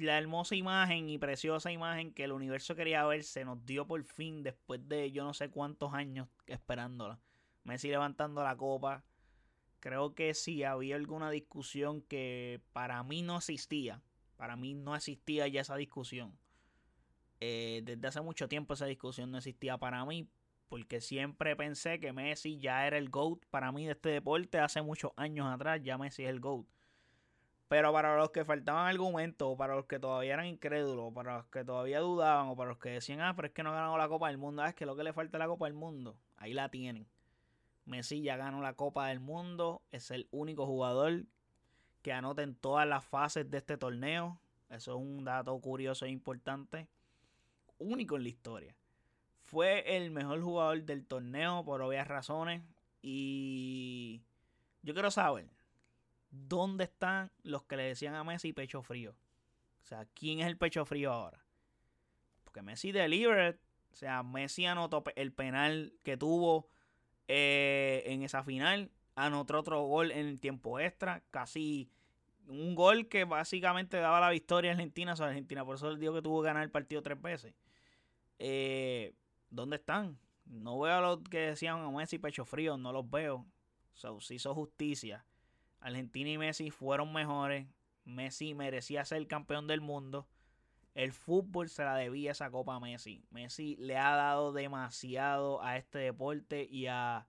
la 0.00 0.18
hermosa 0.18 0.54
imagen 0.54 1.08
y 1.08 1.18
preciosa 1.18 1.70
imagen 1.70 2.12
que 2.12 2.24
el 2.24 2.32
universo 2.32 2.74
quería 2.74 3.04
ver 3.06 3.24
se 3.24 3.44
nos 3.44 3.64
dio 3.64 3.86
por 3.86 4.02
fin 4.04 4.42
después 4.42 4.86
de 4.88 5.10
yo 5.12 5.24
no 5.24 5.34
sé 5.34 5.50
cuántos 5.50 5.94
años 5.94 6.28
esperándola. 6.46 7.20
Messi 7.64 7.88
levantando 7.88 8.42
la 8.42 8.56
copa. 8.56 9.04
Creo 9.80 10.14
que 10.14 10.34
si 10.34 10.64
había 10.64 10.96
alguna 10.96 11.30
discusión 11.30 12.02
que 12.02 12.60
para 12.72 13.02
mí 13.02 13.22
no 13.22 13.36
existía. 13.36 14.02
Para 14.36 14.56
mí 14.56 14.74
no 14.74 14.96
existía 14.96 15.46
ya 15.48 15.60
esa 15.60 15.76
discusión. 15.76 16.38
Eh, 17.40 17.82
desde 17.84 18.08
hace 18.08 18.20
mucho 18.20 18.48
tiempo 18.48 18.74
esa 18.74 18.86
discusión 18.86 19.30
no 19.30 19.38
existía 19.38 19.76
para 19.78 20.04
mí. 20.04 20.28
Porque 20.68 21.00
siempre 21.00 21.56
pensé 21.56 22.00
que 22.00 22.12
Messi 22.12 22.58
ya 22.58 22.86
era 22.86 22.98
el 22.98 23.08
GOAT 23.08 23.44
para 23.50 23.72
mí 23.72 23.86
de 23.86 23.92
este 23.92 24.10
deporte. 24.10 24.58
Hace 24.58 24.82
muchos 24.82 25.12
años 25.16 25.46
atrás 25.46 25.80
ya 25.82 25.96
Messi 25.98 26.24
es 26.24 26.30
el 26.30 26.40
GOAT. 26.40 26.66
Pero 27.68 27.92
para 27.92 28.16
los 28.16 28.30
que 28.30 28.44
faltaban 28.44 28.86
argumentos, 28.86 29.56
para 29.58 29.76
los 29.76 29.84
que 29.84 29.98
todavía 29.98 30.34
eran 30.34 30.46
incrédulos, 30.46 31.12
para 31.12 31.38
los 31.38 31.46
que 31.46 31.64
todavía 31.64 32.00
dudaban, 32.00 32.48
o 32.48 32.56
para 32.56 32.70
los 32.70 32.78
que 32.78 32.90
decían, 32.90 33.20
ah, 33.20 33.34
pero 33.36 33.48
es 33.48 33.54
que 33.54 33.62
no 33.62 33.72
ganado 33.72 33.98
la 33.98 34.08
Copa 34.08 34.28
del 34.28 34.38
Mundo, 34.38 34.62
ah, 34.62 34.70
es 34.70 34.74
que 34.74 34.86
lo 34.86 34.96
que 34.96 35.04
le 35.04 35.12
falta 35.12 35.36
es 35.36 35.40
la 35.40 35.48
Copa 35.48 35.66
del 35.66 35.74
Mundo, 35.74 36.16
ahí 36.38 36.54
la 36.54 36.70
tienen. 36.70 37.06
Messi 37.84 38.22
ya 38.22 38.36
ganó 38.36 38.60
la 38.60 38.74
Copa 38.74 39.08
del 39.08 39.20
Mundo, 39.20 39.82
es 39.92 40.10
el 40.10 40.28
único 40.30 40.66
jugador 40.66 41.24
que 42.02 42.12
anota 42.12 42.42
en 42.42 42.54
todas 42.54 42.86
las 42.86 43.04
fases 43.04 43.50
de 43.50 43.58
este 43.58 43.76
torneo. 43.76 44.40
Eso 44.70 44.92
es 44.92 44.98
un 44.98 45.24
dato 45.24 45.58
curioso 45.60 46.04
e 46.04 46.10
importante. 46.10 46.88
Único 47.78 48.16
en 48.16 48.22
la 48.22 48.28
historia. 48.28 48.74
Fue 49.42 49.96
el 49.96 50.10
mejor 50.10 50.42
jugador 50.42 50.82
del 50.82 51.06
torneo 51.06 51.64
por 51.64 51.80
obvias 51.80 52.06
razones. 52.06 52.62
Y 53.00 54.20
yo 54.82 54.92
quiero 54.92 55.10
saber, 55.10 55.46
¿dónde 56.30 56.84
están 56.84 57.30
los 57.42 57.64
que 57.64 57.76
le 57.76 57.84
decían 57.84 58.14
a 58.14 58.24
Messi 58.24 58.52
pecho 58.52 58.82
frío? 58.82 59.16
O 59.82 59.86
sea, 59.86 60.06
¿quién 60.14 60.40
es 60.40 60.46
el 60.46 60.58
pecho 60.58 60.84
frío 60.84 61.12
ahora? 61.12 61.44
Porque 62.44 62.62
Messi 62.62 62.92
delivered. 62.92 63.56
O 63.92 63.96
sea, 63.96 64.22
Messi 64.22 64.66
anotó 64.66 65.02
el 65.16 65.32
penal 65.32 65.94
que 66.02 66.16
tuvo 66.16 66.68
eh, 67.26 68.02
en 68.06 68.22
esa 68.22 68.42
final. 68.42 68.90
Anotó 69.14 69.58
otro 69.58 69.82
gol 69.82 70.12
en 70.12 70.26
el 70.26 70.38
tiempo 70.40 70.78
extra. 70.78 71.22
Casi 71.30 71.90
un 72.46 72.74
gol 72.74 73.08
que 73.08 73.24
básicamente 73.24 73.96
daba 73.98 74.20
la 74.20 74.30
victoria 74.30 74.70
a 74.70 74.74
Argentina 74.74 75.12
Argentina. 75.12 75.64
Por 75.64 75.76
eso 75.76 75.90
le 75.90 75.98
digo 75.98 76.14
que 76.14 76.22
tuvo 76.22 76.42
que 76.42 76.48
ganar 76.48 76.62
el 76.62 76.70
partido 76.70 77.02
tres 77.02 77.20
veces. 77.20 77.54
Eh, 78.38 79.14
¿Dónde 79.50 79.76
están? 79.76 80.18
No 80.44 80.78
veo 80.78 80.94
a 80.94 81.00
los 81.00 81.20
que 81.22 81.38
decían 81.38 81.80
a 81.80 81.90
Messi 81.90 82.18
pecho 82.18 82.44
frío. 82.44 82.76
No 82.76 82.92
los 82.92 83.08
veo. 83.08 83.46
So, 83.94 84.20
se 84.20 84.34
hizo 84.34 84.54
justicia. 84.54 85.24
Argentina 85.80 86.30
y 86.30 86.38
Messi 86.38 86.70
fueron 86.70 87.12
mejores. 87.12 87.66
Messi 88.04 88.54
merecía 88.54 89.04
ser 89.04 89.26
campeón 89.26 89.66
del 89.66 89.80
mundo. 89.80 90.26
El 90.94 91.12
fútbol 91.12 91.68
se 91.68 91.84
la 91.84 91.94
debía 91.94 92.32
esa 92.32 92.50
copa 92.50 92.74
a 92.74 92.80
Messi. 92.80 93.22
Messi 93.30 93.76
le 93.76 93.96
ha 93.96 94.16
dado 94.16 94.52
demasiado 94.52 95.62
a 95.62 95.76
este 95.76 95.98
deporte 95.98 96.64
y 96.64 96.86
a 96.86 97.28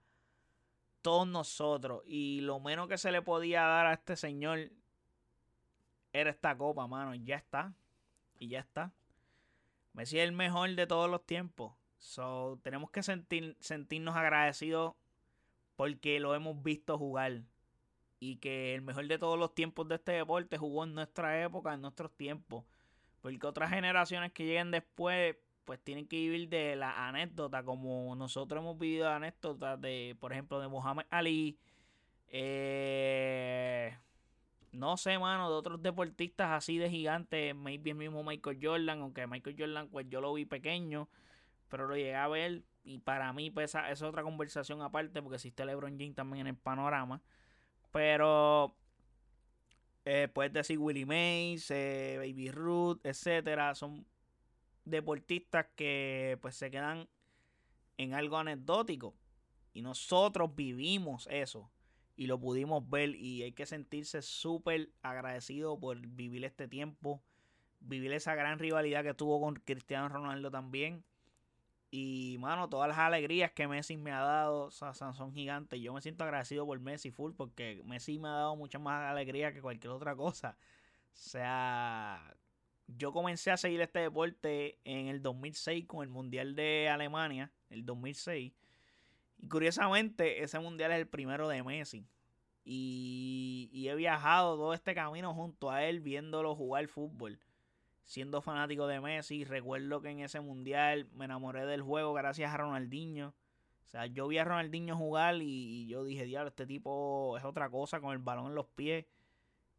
todos 1.01 1.27
nosotros. 1.27 2.01
Y 2.05 2.41
lo 2.41 2.59
menos 2.59 2.87
que 2.87 2.97
se 2.97 3.11
le 3.11 3.21
podía 3.21 3.61
dar 3.61 3.85
a 3.85 3.93
este 3.93 4.15
señor 4.15 4.71
era 6.13 6.29
esta 6.29 6.57
copa, 6.57 6.87
mano. 6.87 7.13
Ya 7.13 7.35
está. 7.35 7.73
Y 8.39 8.47
ya 8.47 8.59
está. 8.59 8.91
Messi 9.93 10.17
es 10.17 10.23
el 10.23 10.31
mejor 10.31 10.73
de 10.75 10.87
todos 10.87 11.09
los 11.09 11.25
tiempos. 11.25 11.73
So, 11.97 12.59
tenemos 12.63 12.89
que 12.89 13.03
sentir, 13.03 13.57
sentirnos 13.59 14.15
agradecidos 14.15 14.95
porque 15.75 16.19
lo 16.19 16.33
hemos 16.33 16.63
visto 16.63 16.97
jugar 16.97 17.43
y 18.19 18.37
que 18.37 18.75
el 18.75 18.81
mejor 18.81 19.07
de 19.07 19.17
todos 19.17 19.39
los 19.39 19.53
tiempos 19.55 19.87
de 19.87 19.95
este 19.95 20.13
deporte 20.13 20.57
jugó 20.57 20.83
en 20.83 20.93
nuestra 20.93 21.41
época, 21.43 21.73
en 21.73 21.81
nuestros 21.81 22.11
tiempos. 22.11 22.65
Porque 23.21 23.45
otras 23.45 23.69
generaciones 23.69 24.31
que 24.31 24.45
lleguen 24.45 24.71
después, 24.71 25.35
pues 25.65 25.79
tienen 25.83 26.07
que 26.07 26.17
vivir 26.17 26.49
de 26.49 26.75
la 26.75 27.07
anécdota, 27.07 27.63
como 27.63 28.15
nosotros 28.15 28.61
hemos 28.61 28.77
vivido 28.77 29.09
anécdotas 29.09 29.79
de, 29.81 30.15
por 30.19 30.31
ejemplo, 30.31 30.59
de 30.59 30.67
Muhammad 30.67 31.05
Ali, 31.09 31.57
eh, 32.31 33.97
no 34.71 34.97
sé, 34.97 35.17
mano, 35.17 35.49
de 35.49 35.55
otros 35.55 35.81
deportistas 35.81 36.51
así 36.51 36.77
de 36.77 36.89
gigantes, 36.89 37.55
maybe 37.55 37.91
el 37.91 37.97
mismo 37.97 38.23
Michael 38.23 38.59
Jordan, 38.61 39.01
aunque 39.01 39.27
Michael 39.27 39.55
Jordan, 39.57 39.89
pues 39.89 40.07
yo 40.09 40.21
lo 40.21 40.33
vi 40.33 40.45
pequeño, 40.45 41.09
pero 41.69 41.87
lo 41.87 41.95
llegué 41.95 42.15
a 42.15 42.27
ver 42.27 42.63
y 42.83 42.99
para 42.99 43.33
mí, 43.33 43.51
pues 43.51 43.71
esa 43.71 43.89
es 43.91 44.01
otra 44.01 44.23
conversación 44.23 44.81
aparte, 44.81 45.21
porque 45.21 45.35
existe 45.35 45.65
LeBron 45.65 45.97
James 45.97 46.15
también 46.15 46.47
en 46.47 46.55
el 46.55 46.55
panorama. 46.55 47.21
Pero 47.91 48.75
Eh, 50.05 50.27
puedes 50.33 50.53
decir 50.53 50.79
Willie 50.79 51.05
Mays, 51.05 51.69
eh, 51.71 52.15
Baby 52.17 52.51
Ruth, 52.51 52.99
etcétera. 53.03 53.75
Son 53.75 54.05
deportistas 54.85 55.67
que 55.75 56.37
pues 56.41 56.55
se 56.55 56.71
quedan 56.71 57.07
en 57.97 58.13
algo 58.13 58.37
anecdótico. 58.37 59.15
Y 59.73 59.81
nosotros 59.81 60.55
vivimos 60.55 61.27
eso. 61.31 61.71
Y 62.15 62.27
lo 62.27 62.39
pudimos 62.39 62.89
ver. 62.89 63.15
Y 63.15 63.43
hay 63.43 63.51
que 63.53 63.65
sentirse 63.65 64.21
súper 64.21 64.89
agradecido 65.01 65.79
por 65.79 65.99
vivir 65.99 66.45
este 66.45 66.67
tiempo. 66.67 67.21
Vivir 67.81 68.13
esa 68.13 68.35
gran 68.35 68.59
rivalidad 68.59 69.03
que 69.03 69.13
tuvo 69.13 69.39
con 69.41 69.55
Cristiano 69.55 70.09
Ronaldo 70.09 70.51
también. 70.51 71.03
Y, 71.91 72.37
mano, 72.39 72.69
todas 72.69 72.87
las 72.87 72.99
alegrías 72.99 73.51
que 73.51 73.67
Messi 73.67 73.97
me 73.97 74.11
ha 74.11 74.19
dado 74.19 74.69
son 74.69 75.33
gigantes. 75.33 75.81
Yo 75.81 75.93
me 75.93 76.01
siento 76.01 76.23
agradecido 76.23 76.65
por 76.65 76.79
Messi 76.79 77.09
full 77.09 77.33
porque 77.33 77.81
Messi 77.85 78.19
me 78.19 78.27
ha 78.27 78.31
dado 78.31 78.55
mucha 78.55 78.77
más 78.77 79.09
alegría 79.09 79.53
que 79.53 79.61
cualquier 79.61 79.91
otra 79.91 80.15
cosa. 80.15 80.55
O 81.13 81.17
sea, 81.17 82.35
yo 82.87 83.11
comencé 83.11 83.49
a 83.49 83.57
seguir 83.57 83.81
este 83.81 83.99
deporte 83.99 84.79
en 84.83 85.07
el 85.07 85.23
2006 85.23 85.85
con 85.87 86.03
el 86.03 86.09
Mundial 86.09 86.55
de 86.55 86.89
Alemania, 86.89 87.51
el 87.71 87.85
2006. 87.85 88.53
Y 89.39 89.47
curiosamente, 89.47 90.43
ese 90.43 90.59
Mundial 90.59 90.91
es 90.91 90.99
el 90.99 91.07
primero 91.07 91.47
de 91.47 91.63
Messi. 91.63 92.05
Y, 92.63 93.69
y 93.73 93.87
he 93.87 93.95
viajado 93.95 94.57
todo 94.57 94.73
este 94.75 94.93
camino 94.93 95.33
junto 95.33 95.71
a 95.71 95.85
él 95.85 96.01
viéndolo 96.01 96.55
jugar 96.55 96.87
fútbol 96.87 97.39
siendo 98.09 98.41
fanático 98.41 98.87
de 98.87 98.99
Messi. 98.99 99.45
Recuerdo 99.45 100.01
que 100.01 100.09
en 100.09 100.21
ese 100.21 100.39
mundial 100.39 101.07
me 101.13 101.25
enamoré 101.25 101.67
del 101.67 101.83
juego 101.83 102.11
gracias 102.13 102.51
a 102.51 102.57
Ronaldinho. 102.57 103.35
O 103.85 103.87
sea, 103.87 104.07
yo 104.07 104.27
vi 104.27 104.39
a 104.39 104.43
Ronaldinho 104.43 104.97
jugar 104.97 105.35
y, 105.39 105.85
yo 105.85 106.03
dije, 106.03 106.25
diablo, 106.25 106.49
este 106.49 106.65
tipo 106.65 107.37
es 107.37 107.45
otra 107.45 107.69
cosa 107.69 108.01
con 108.01 108.11
el 108.13 108.17
balón 108.17 108.47
en 108.47 108.55
los 108.55 108.65
pies. 108.65 109.05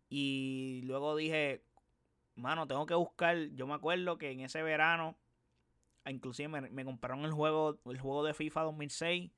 Y 0.08 0.80
luego 0.84 1.16
dije, 1.16 1.64
mano, 2.36 2.68
tengo 2.68 2.86
que 2.86 2.94
buscar. 2.94 3.36
Yo 3.56 3.66
me 3.66 3.74
acuerdo 3.74 4.16
que 4.16 4.30
en 4.30 4.40
ese 4.42 4.62
verano, 4.62 5.16
inclusive 6.06 6.48
me, 6.48 6.84
compraron 6.84 7.24
el 7.24 7.32
juego, 7.32 7.80
el 7.86 7.98
juego 7.98 8.22
de 8.22 8.32
FIFA 8.32 8.62
2006. 8.62 9.32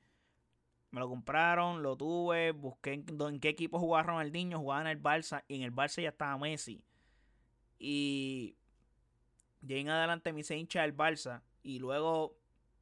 Me 0.91 1.01
lo 1.01 1.09
compraron, 1.09 1.83
lo 1.83 1.97
tuve, 1.97 2.51
busqué 2.53 2.93
en, 2.93 3.07
en 3.19 3.41
qué 3.41 3.49
equipo 3.49 3.79
jugaba 3.79 4.03
Ronaldinho, 4.03 4.59
jugaba 4.59 4.83
en 4.83 4.89
el 4.89 5.03
Barça, 5.03 5.45
y 5.49 5.57
en 5.57 5.63
el 5.63 5.73
Barça 5.75 6.03
ya 6.03 6.11
estaba 6.11 6.37
Messi. 6.37 6.85
Y 7.79 8.57
de 9.63 9.81
en 9.81 9.89
adelante 9.89 10.33
me 10.33 10.41
hice 10.41 10.57
hincha 10.57 10.83
del 10.83 10.95
Barça 10.95 11.43
y 11.63 11.79
luego 11.79 12.37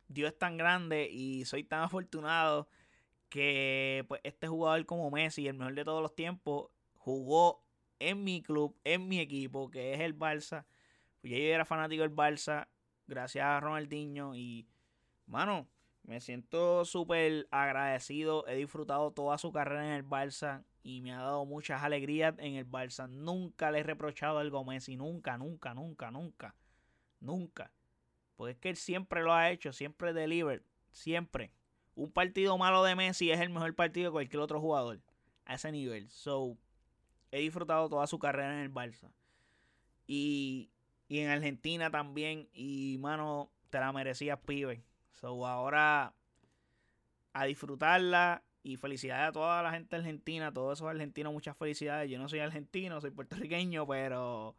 Dios 0.08 0.32
es 0.32 0.38
tan 0.38 0.56
grande 0.56 1.08
y 1.10 1.44
soy 1.44 1.62
tan 1.62 1.82
afortunado 1.84 2.68
que 3.28 4.04
pues 4.08 4.20
este 4.24 4.48
jugador 4.48 4.84
como 4.86 5.10
Messi, 5.10 5.46
el 5.46 5.54
mejor 5.54 5.74
de 5.74 5.84
todos 5.84 6.02
los 6.02 6.14
tiempos, 6.14 6.70
jugó 6.96 7.64
en 8.00 8.24
mi 8.24 8.42
club, 8.42 8.76
en 8.82 9.06
mi 9.08 9.20
equipo, 9.20 9.70
que 9.70 9.94
es 9.94 10.00
el 10.00 10.18
Barça. 10.18 10.64
Pues 11.20 11.32
yo 11.32 11.36
era 11.38 11.64
fanático 11.64 12.02
del 12.02 12.14
Barça, 12.14 12.66
gracias 13.06 13.44
a 13.44 13.60
Ronaldinho 13.60 14.34
y, 14.34 14.66
mano, 15.26 15.68
me 16.02 16.20
siento 16.20 16.84
súper 16.84 17.46
agradecido. 17.50 18.46
He 18.48 18.56
disfrutado 18.56 19.12
toda 19.12 19.38
su 19.38 19.52
carrera 19.52 19.86
en 19.86 19.92
el 19.92 20.04
Barça 20.04 20.64
y 20.82 21.02
me 21.02 21.12
ha 21.12 21.18
dado 21.18 21.44
muchas 21.44 21.82
alegrías 21.82 22.34
en 22.38 22.54
el 22.54 22.68
Barça. 22.68 23.08
Nunca 23.08 23.70
le 23.70 23.80
he 23.80 23.82
reprochado 23.82 24.38
algo 24.38 24.58
a 24.58 24.64
Messi, 24.64 24.96
nunca, 24.96 25.38
nunca, 25.38 25.74
nunca, 25.74 26.10
nunca. 26.10 26.56
Nunca. 27.20 27.72
Porque 28.36 28.52
es 28.52 28.58
que 28.58 28.70
él 28.70 28.76
siempre 28.76 29.22
lo 29.22 29.32
ha 29.32 29.50
hecho, 29.50 29.72
siempre 29.72 30.12
deliver, 30.12 30.64
siempre. 30.90 31.52
Un 31.94 32.10
partido 32.10 32.56
malo 32.56 32.82
de 32.82 32.96
Messi 32.96 33.30
es 33.30 33.40
el 33.40 33.50
mejor 33.50 33.74
partido 33.74 34.06
de 34.06 34.12
cualquier 34.12 34.40
otro 34.40 34.60
jugador. 34.60 35.00
A 35.44 35.54
ese 35.54 35.70
nivel. 35.70 36.08
So, 36.10 36.56
he 37.30 37.40
disfrutado 37.40 37.88
toda 37.88 38.06
su 38.06 38.18
carrera 38.18 38.54
en 38.54 38.60
el 38.60 38.72
Barça. 38.72 39.12
Y, 40.06 40.70
y 41.08 41.18
en 41.18 41.28
Argentina 41.28 41.90
también. 41.90 42.48
Y, 42.54 42.96
mano, 43.00 43.50
te 43.68 43.78
la 43.78 43.92
merecías, 43.92 44.38
pibe. 44.38 44.82
So, 45.12 45.46
ahora 45.46 46.14
a 47.32 47.44
disfrutarla. 47.44 48.42
Y 48.62 48.76
felicidades 48.76 49.30
a 49.30 49.32
toda 49.32 49.62
la 49.62 49.72
gente 49.72 49.96
argentina, 49.96 50.48
a 50.48 50.52
todos 50.52 50.78
esos 50.78 50.88
argentinos, 50.88 51.32
muchas 51.32 51.56
felicidades. 51.56 52.10
Yo 52.10 52.18
no 52.18 52.28
soy 52.28 52.40
argentino, 52.40 53.00
soy 53.00 53.10
puertorriqueño, 53.10 53.86
pero 53.86 54.54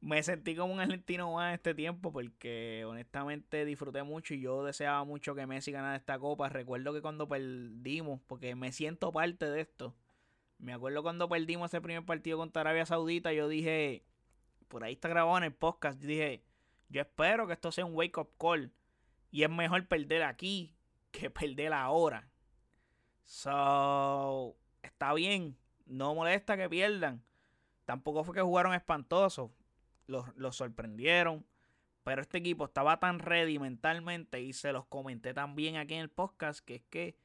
me 0.00 0.22
sentí 0.22 0.54
como 0.54 0.72
un 0.72 0.80
argentino 0.80 1.32
más 1.32 1.54
este 1.54 1.74
tiempo 1.74 2.12
porque 2.12 2.84
honestamente 2.86 3.64
disfruté 3.64 4.02
mucho 4.02 4.34
y 4.34 4.40
yo 4.40 4.64
deseaba 4.64 5.04
mucho 5.04 5.34
que 5.34 5.46
Messi 5.46 5.72
ganara 5.72 5.96
esta 5.96 6.18
copa. 6.18 6.48
Recuerdo 6.48 6.92
que 6.92 7.02
cuando 7.02 7.28
perdimos, 7.28 8.20
porque 8.26 8.54
me 8.54 8.72
siento 8.72 9.12
parte 9.12 9.46
de 9.46 9.60
esto, 9.60 9.94
me 10.58 10.72
acuerdo 10.72 11.02
cuando 11.02 11.28
perdimos 11.28 11.70
ese 11.70 11.80
primer 11.80 12.04
partido 12.04 12.38
contra 12.38 12.60
Arabia 12.60 12.86
Saudita, 12.86 13.32
yo 13.32 13.48
dije, 13.48 14.04
por 14.68 14.84
ahí 14.84 14.94
está 14.94 15.08
grabado 15.08 15.38
en 15.38 15.44
el 15.44 15.54
podcast, 15.54 16.00
yo 16.00 16.08
dije, 16.08 16.44
yo 16.88 17.00
espero 17.00 17.46
que 17.46 17.54
esto 17.54 17.72
sea 17.72 17.84
un 17.84 17.94
wake 17.94 18.18
up 18.18 18.30
call 18.38 18.72
y 19.30 19.42
es 19.42 19.50
mejor 19.50 19.86
perder 19.86 20.22
aquí 20.22 20.74
que 21.10 21.30
perder 21.30 21.72
ahora. 21.72 22.30
So, 23.24 24.56
está 24.82 25.12
bien, 25.12 25.56
no 25.86 26.14
molesta 26.14 26.56
que 26.56 26.68
pierdan. 26.68 27.22
Tampoco 27.84 28.24
fue 28.24 28.34
que 28.34 28.40
jugaron 28.42 28.74
espantoso 28.74 29.52
los, 30.08 30.56
sorprendieron. 30.56 31.46
Pero 32.04 32.22
este 32.22 32.38
equipo 32.38 32.64
estaba 32.64 32.98
tan 32.98 33.18
ready 33.18 33.58
mentalmente 33.58 34.40
y 34.40 34.52
se 34.52 34.72
los 34.72 34.86
comenté 34.86 35.34
también 35.34 35.76
aquí 35.76 35.94
en 35.94 36.00
el 36.00 36.08
podcast 36.08 36.60
que 36.64 36.76
es 36.76 36.82
que 36.88 37.16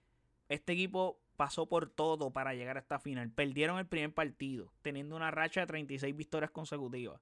este 0.49 0.73
equipo 0.73 1.19
pasó 1.37 1.67
por 1.67 1.89
todo 1.89 2.31
para 2.31 2.53
llegar 2.53 2.75
a 2.75 2.81
esta 2.81 2.99
final. 2.99 3.31
Perdieron 3.31 3.79
el 3.79 3.87
primer 3.87 4.13
partido, 4.13 4.73
teniendo 4.81 5.15
una 5.15 5.31
racha 5.31 5.61
de 5.61 5.67
36 5.67 6.15
victorias 6.15 6.51
consecutivas. 6.51 7.21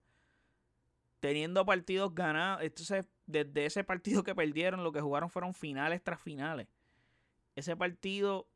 Teniendo 1.19 1.63
partidos 1.65 2.15
ganados. 2.15 2.63
Entonces, 2.63 3.05
desde 3.27 3.67
ese 3.67 3.83
partido 3.83 4.23
que 4.23 4.33
perdieron, 4.33 4.83
lo 4.83 4.91
que 4.91 5.01
jugaron 5.01 5.29
fueron 5.29 5.53
finales 5.53 6.03
tras 6.03 6.19
finales. 6.19 6.67
Ese 7.55 7.75
partido, 7.75 8.47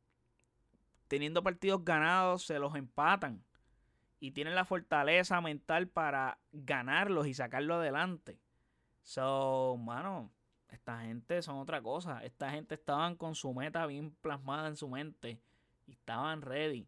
teniendo 1.07 1.43
partidos 1.43 1.85
ganados, 1.85 2.43
se 2.43 2.57
los 2.57 2.75
empatan 2.75 3.43
y 4.19 4.32
tienen 4.32 4.56
la 4.56 4.65
fortaleza 4.65 5.41
mental 5.41 5.88
para 5.88 6.39
ganarlos 6.51 7.28
y 7.28 7.34
sacarlo 7.34 7.75
adelante. 7.75 8.39
So, 9.01 9.78
mano, 9.78 10.32
esta 10.69 11.01
gente 11.01 11.41
son 11.41 11.58
otra 11.58 11.82
cosa. 11.82 12.23
Esta 12.23 12.49
gente 12.51 12.75
estaban 12.75 13.15
con 13.15 13.36
su 13.36 13.54
meta 13.54 13.86
bien 13.86 14.12
plasmada 14.21 14.67
en 14.67 14.75
su 14.75 14.89
mente 14.89 15.39
y 15.86 15.91
estaban 15.91 16.41
ready. 16.41 16.88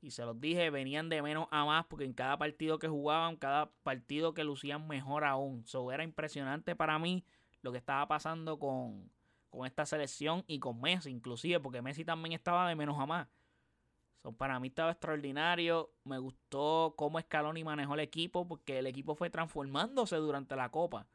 Y 0.00 0.10
se 0.10 0.24
los 0.24 0.38
dije, 0.40 0.70
venían 0.70 1.08
de 1.08 1.22
menos 1.22 1.48
a 1.50 1.64
más 1.64 1.86
porque 1.86 2.04
en 2.04 2.12
cada 2.12 2.38
partido 2.38 2.78
que 2.78 2.88
jugaban, 2.88 3.36
cada 3.36 3.70
partido 3.82 4.34
que 4.34 4.44
lucían 4.44 4.86
mejor 4.86 5.24
aún. 5.24 5.66
So, 5.66 5.90
era 5.90 6.04
impresionante 6.04 6.76
para 6.76 6.98
mí 6.98 7.24
lo 7.62 7.72
que 7.72 7.78
estaba 7.78 8.06
pasando 8.06 8.58
con, 8.58 9.10
con 9.50 9.66
esta 9.66 9.86
selección 9.86 10.44
y 10.46 10.60
con 10.60 10.80
Messi, 10.80 11.10
inclusive, 11.10 11.58
porque 11.58 11.82
Messi 11.82 12.04
también 12.04 12.34
estaba 12.34 12.68
de 12.68 12.76
menos 12.76 12.98
a 13.00 13.06
más 13.06 13.28
para 14.38 14.58
mí 14.60 14.68
estaba 14.68 14.90
extraordinario. 14.90 15.92
Me 16.04 16.18
gustó 16.18 16.94
cómo 16.96 17.20
Scaloni 17.20 17.64
manejó 17.64 17.94
el 17.94 18.00
equipo 18.00 18.46
porque 18.46 18.78
el 18.78 18.86
equipo 18.86 19.14
fue 19.14 19.30
transformándose 19.30 20.16
durante 20.16 20.56
la 20.56 20.70
copa. 20.70 21.06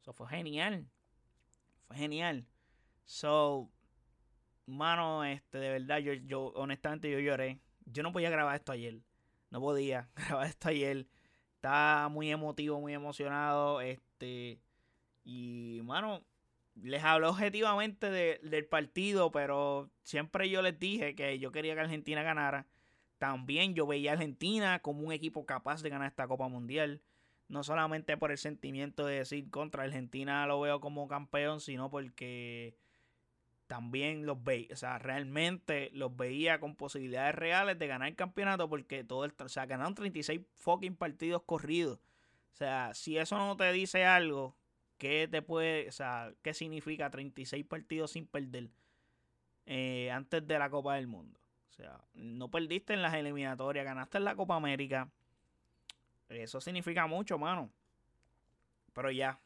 Eso 0.00 0.12
fue 0.12 0.28
genial. 0.28 0.86
Fue 1.86 1.96
genial. 1.96 2.46
So, 3.04 3.70
mano, 4.66 5.24
este, 5.24 5.58
de 5.58 5.70
verdad, 5.70 5.98
yo, 5.98 6.12
yo, 6.12 6.52
honestamente, 6.54 7.10
yo 7.10 7.18
lloré. 7.18 7.60
Yo 7.86 8.02
no 8.02 8.12
podía 8.12 8.30
grabar 8.30 8.56
esto 8.56 8.72
ayer. 8.72 9.00
No 9.50 9.60
podía 9.60 10.08
grabar 10.14 10.46
esto 10.46 10.68
ayer. 10.68 11.06
Estaba 11.56 12.08
muy 12.08 12.30
emotivo, 12.30 12.80
muy 12.80 12.94
emocionado. 12.94 13.80
Este, 13.80 14.60
y, 15.24 15.80
mano, 15.84 16.22
les 16.82 17.02
hablé 17.04 17.26
objetivamente 17.26 18.10
del 18.10 18.66
partido, 18.66 19.30
pero 19.30 19.90
siempre 20.02 20.48
yo 20.48 20.62
les 20.62 20.78
dije 20.78 21.14
que 21.14 21.38
yo 21.38 21.52
quería 21.52 21.74
que 21.74 21.80
Argentina 21.80 22.22
ganara. 22.22 22.66
También 23.18 23.74
yo 23.74 23.86
veía 23.86 24.12
a 24.12 24.14
Argentina 24.14 24.78
como 24.80 25.02
un 25.02 25.12
equipo 25.12 25.44
capaz 25.44 25.82
de 25.82 25.90
ganar 25.90 26.08
esta 26.08 26.26
Copa 26.26 26.48
Mundial. 26.48 27.02
No 27.48 27.64
solamente 27.64 28.16
por 28.16 28.30
el 28.30 28.38
sentimiento 28.38 29.04
de 29.04 29.16
decir 29.16 29.50
contra 29.50 29.82
Argentina 29.82 30.46
lo 30.46 30.60
veo 30.60 30.80
como 30.80 31.08
campeón, 31.08 31.60
sino 31.60 31.90
porque 31.90 32.76
también 33.66 34.26
los 34.26 34.42
veía, 34.42 34.68
o 34.72 34.76
sea, 34.76 34.98
realmente 34.98 35.90
los 35.92 36.16
veía 36.16 36.58
con 36.58 36.74
posibilidades 36.74 37.36
reales 37.36 37.78
de 37.78 37.86
ganar 37.86 38.08
el 38.08 38.16
campeonato 38.16 38.68
porque 38.68 39.04
todo 39.04 39.24
el, 39.24 39.32
o 39.38 39.48
sea, 39.48 39.66
ganaron 39.66 39.94
36 39.94 40.40
fucking 40.54 40.96
partidos 40.96 41.42
corridos. 41.46 42.00
O 42.52 42.56
sea, 42.56 42.94
si 42.94 43.16
eso 43.16 43.38
no 43.38 43.56
te 43.56 43.70
dice 43.70 44.04
algo, 44.04 44.56
¿Qué 45.00 45.28
te 45.28 45.40
puede, 45.40 45.88
o 45.88 45.92
sea, 45.92 46.30
qué 46.42 46.52
significa 46.52 47.08
36 47.08 47.64
partidos 47.64 48.10
sin 48.10 48.26
perder 48.26 48.68
eh, 49.64 50.10
antes 50.10 50.46
de 50.46 50.58
la 50.58 50.68
Copa 50.68 50.96
del 50.96 51.06
Mundo? 51.06 51.40
O 51.70 51.72
sea, 51.72 52.04
no 52.12 52.50
perdiste 52.50 52.92
en 52.92 53.00
las 53.00 53.14
eliminatorias, 53.14 53.86
ganaste 53.86 54.18
en 54.18 54.24
la 54.24 54.36
Copa 54.36 54.56
América. 54.56 55.10
Eso 56.28 56.60
significa 56.60 57.06
mucho, 57.06 57.38
mano. 57.38 57.72
Pero 58.92 59.10
ya, 59.10 59.40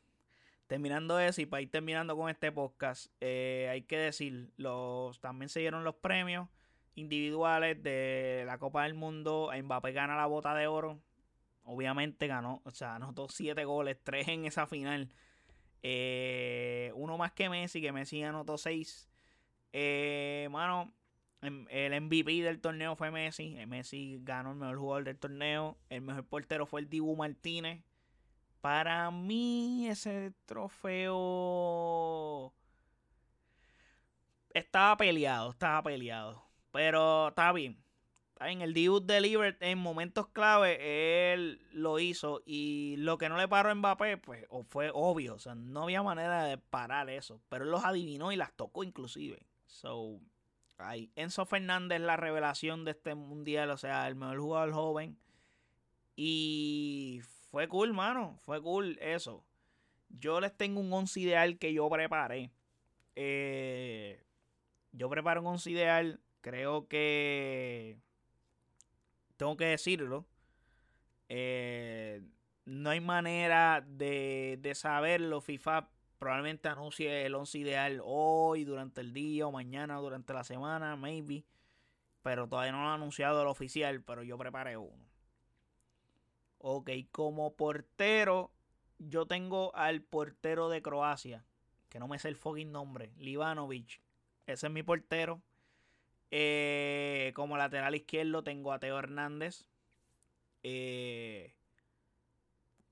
terminando 0.67 1.21
eso 1.21 1.41
y 1.41 1.47
para 1.47 1.63
ir 1.63 1.71
terminando 1.71 2.17
con 2.17 2.29
este 2.29 2.51
podcast, 2.51 3.07
eh, 3.21 3.69
hay 3.71 3.83
que 3.83 3.97
decir, 3.97 4.51
los, 4.57 5.21
también 5.21 5.49
se 5.49 5.61
dieron 5.61 5.85
los 5.85 5.95
premios 5.95 6.49
individuales 6.97 7.81
de 7.81 8.43
la 8.45 8.59
Copa 8.59 8.83
del 8.83 8.95
Mundo. 8.95 9.53
Mbappé 9.57 9.93
gana 9.93 10.17
la 10.17 10.27
bota 10.27 10.53
de 10.53 10.67
oro 10.67 11.01
obviamente 11.65 12.27
ganó, 12.27 12.61
o 12.65 12.71
sea, 12.71 12.97
anotó 12.97 13.29
7 13.29 13.65
goles, 13.65 13.99
3 14.03 14.29
en 14.29 14.45
esa 14.47 14.67
final. 14.67 15.11
Eh, 15.87 16.93
uno 16.97 17.19
más 17.19 17.33
que 17.33 17.51
Messi, 17.51 17.81
que 17.83 17.93
Messi 17.93 18.23
anotó 18.23 18.57
6. 18.59 19.09
Eh, 19.73 20.49
mano, 20.51 20.93
em, 21.43 21.67
el 21.71 21.93
MVP 21.95 22.43
del 22.43 22.61
torneo 22.61 22.97
fue 22.97 23.11
Messi. 23.11 23.57
Eh, 23.59 23.67
Messi 23.67 24.19
ganó 24.23 24.53
el 24.53 24.57
mejor 24.57 24.79
jugador 24.79 25.05
del 25.05 25.19
torneo. 25.19 25.79
El 25.91 26.01
mejor 26.03 26.27
portero 26.27 26.67
fue 26.67 26.81
el 26.81 26.89
Dibu 26.89 27.17
Martínez. 27.17 27.85
Para 28.63 29.11
mí, 29.11 29.87
ese 29.89 30.33
trofeo 30.47 31.15
estaba 34.55 34.97
peleado, 34.97 35.51
estaba 35.51 35.83
peleado. 35.83 36.43
Pero 36.73 37.29
está 37.29 37.53
bien. 37.53 37.84
En 38.47 38.63
el 38.63 38.75
debut 38.75 39.05
de 39.05 39.21
Liver 39.21 39.57
en 39.61 39.79
momentos 39.79 40.29
clave 40.29 41.33
él 41.33 41.61
lo 41.73 41.99
hizo 41.99 42.43
y 42.45 42.97
lo 42.99 43.19
que 43.19 43.29
no 43.29 43.37
le 43.37 43.49
paró 43.49 43.71
a 43.71 43.75
Mbappé 43.75 44.19
pues 44.19 44.47
fue 44.69 44.91
obvio, 44.93 45.35
o 45.35 45.39
sea, 45.39 45.55
no 45.55 45.85
había 45.85 46.03
manera 46.03 46.45
de 46.45 46.59
parar 46.59 47.09
eso, 47.11 47.41
pero 47.49 47.65
él 47.65 47.71
los 47.71 47.85
adivinó 47.85 48.33
y 48.33 48.37
las 48.37 48.53
tocó 48.53 48.85
inclusive. 48.85 49.47
So, 49.67 50.21
ahí. 50.79 51.11
Enzo 51.17 51.47
Fernández 51.47 52.01
la 52.01 52.17
revelación 52.17 52.85
de 52.85 52.93
este 52.93 53.15
mundial, 53.15 53.71
o 53.71 53.77
sea, 53.77 54.07
el 54.09 54.15
mejor 54.15 54.39
jugador 54.39 54.73
joven 54.73 55.19
y 56.17 57.21
fue 57.51 57.69
cool, 57.69 57.93
mano, 57.93 58.39
fue 58.43 58.61
cool 58.63 58.99
eso. 59.01 59.45
Yo 60.09 60.41
les 60.41 60.57
tengo 60.57 60.81
un 60.81 60.93
once 60.93 61.21
ideal 61.21 61.59
que 61.59 61.73
yo 61.73 61.89
preparé. 61.89 62.51
Eh, 63.17 64.23
yo 64.93 65.09
preparo 65.09 65.41
un 65.41 65.49
once 65.49 65.71
ideal, 65.71 66.21
creo 66.41 66.87
que 66.89 67.99
tengo 69.45 69.57
que 69.59 69.67
decirlo. 69.67 70.25
Eh, 71.29 72.23
no 72.65 72.89
hay 72.91 73.01
manera 73.01 73.85
de, 73.87 74.59
de, 74.59 74.75
saberlo. 74.75 75.43
FIFA 75.43 75.91
probablemente 76.19 76.69
anuncie 76.69 77.27
el 77.27 77.35
11 77.35 77.59
ideal 77.59 78.01
hoy, 78.03 78.65
durante 78.65 79.03
el 79.03 79.13
día, 79.13 79.47
o 79.47 79.53
mañana, 79.53 79.97
durante 79.97 80.33
la 80.33 80.45
semana, 80.45 80.97
maybe. 80.97 81.45
Pero 82.23 82.49
todavía 82.49 82.73
no 82.73 82.83
lo 82.83 82.89
ha 82.89 82.95
anunciado 82.95 83.43
el 83.43 83.49
oficial, 83.49 84.03
pero 84.03 84.23
yo 84.23 84.39
preparé 84.39 84.79
uno. 84.79 85.05
Ok, 86.57 86.91
como 87.13 87.55
portero, 87.55 88.51
yo 88.99 89.27
tengo 89.27 89.75
al 89.77 90.01
portero 90.01 90.71
de 90.71 90.81
Croacia, 90.81 91.45
que 91.91 91.99
no 91.99 92.09
me 92.09 92.19
sé 92.19 92.29
el 92.29 92.37
fucking 92.37 92.73
nombre, 92.73 93.13
Livanovic. 93.19 94.01
Ese 94.47 94.69
es 94.69 94.73
mi 94.73 94.83
portero. 94.83 95.43
Eh, 96.31 97.33
como 97.35 97.57
lateral 97.57 97.95
izquierdo 97.95 98.43
tengo 98.43 98.73
a 98.73 98.79
Teo 98.79 98.99
Hernández. 98.99 99.69
Eh, 100.63 101.55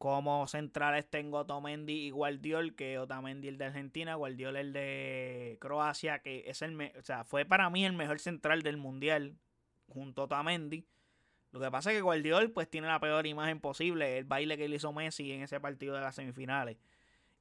como 0.02 0.48
centrales 0.48 1.08
tengo 1.08 1.38
a 1.38 1.42
Otamendi 1.42 1.92
y 1.92 2.10
Guardiol, 2.10 2.74
que 2.74 2.98
Otamendi 2.98 3.46
el 3.46 3.56
de 3.56 3.66
Argentina, 3.66 4.16
Guardiol 4.16 4.56
el 4.56 4.72
de 4.72 5.58
Croacia, 5.60 6.18
que 6.18 6.42
es 6.48 6.60
el, 6.62 6.76
o 6.98 7.02
sea, 7.02 7.22
fue 7.22 7.44
para 7.44 7.70
mí 7.70 7.84
el 7.84 7.92
mejor 7.92 8.18
central 8.18 8.62
del 8.62 8.78
mundial 8.78 9.36
junto 9.86 10.22
a 10.22 10.24
Otamendi. 10.24 10.84
Lo 11.52 11.60
que 11.60 11.70
pasa 11.70 11.92
es 11.92 11.98
que 11.98 12.02
Guardiol 12.02 12.50
pues 12.50 12.68
tiene 12.68 12.88
la 12.88 12.98
peor 12.98 13.28
imagen 13.28 13.60
posible, 13.60 14.18
el 14.18 14.24
baile 14.24 14.58
que 14.58 14.68
le 14.68 14.74
hizo 14.74 14.92
Messi 14.92 15.30
en 15.30 15.42
ese 15.42 15.60
partido 15.60 15.94
de 15.94 16.00
las 16.00 16.16
semifinales. 16.16 16.78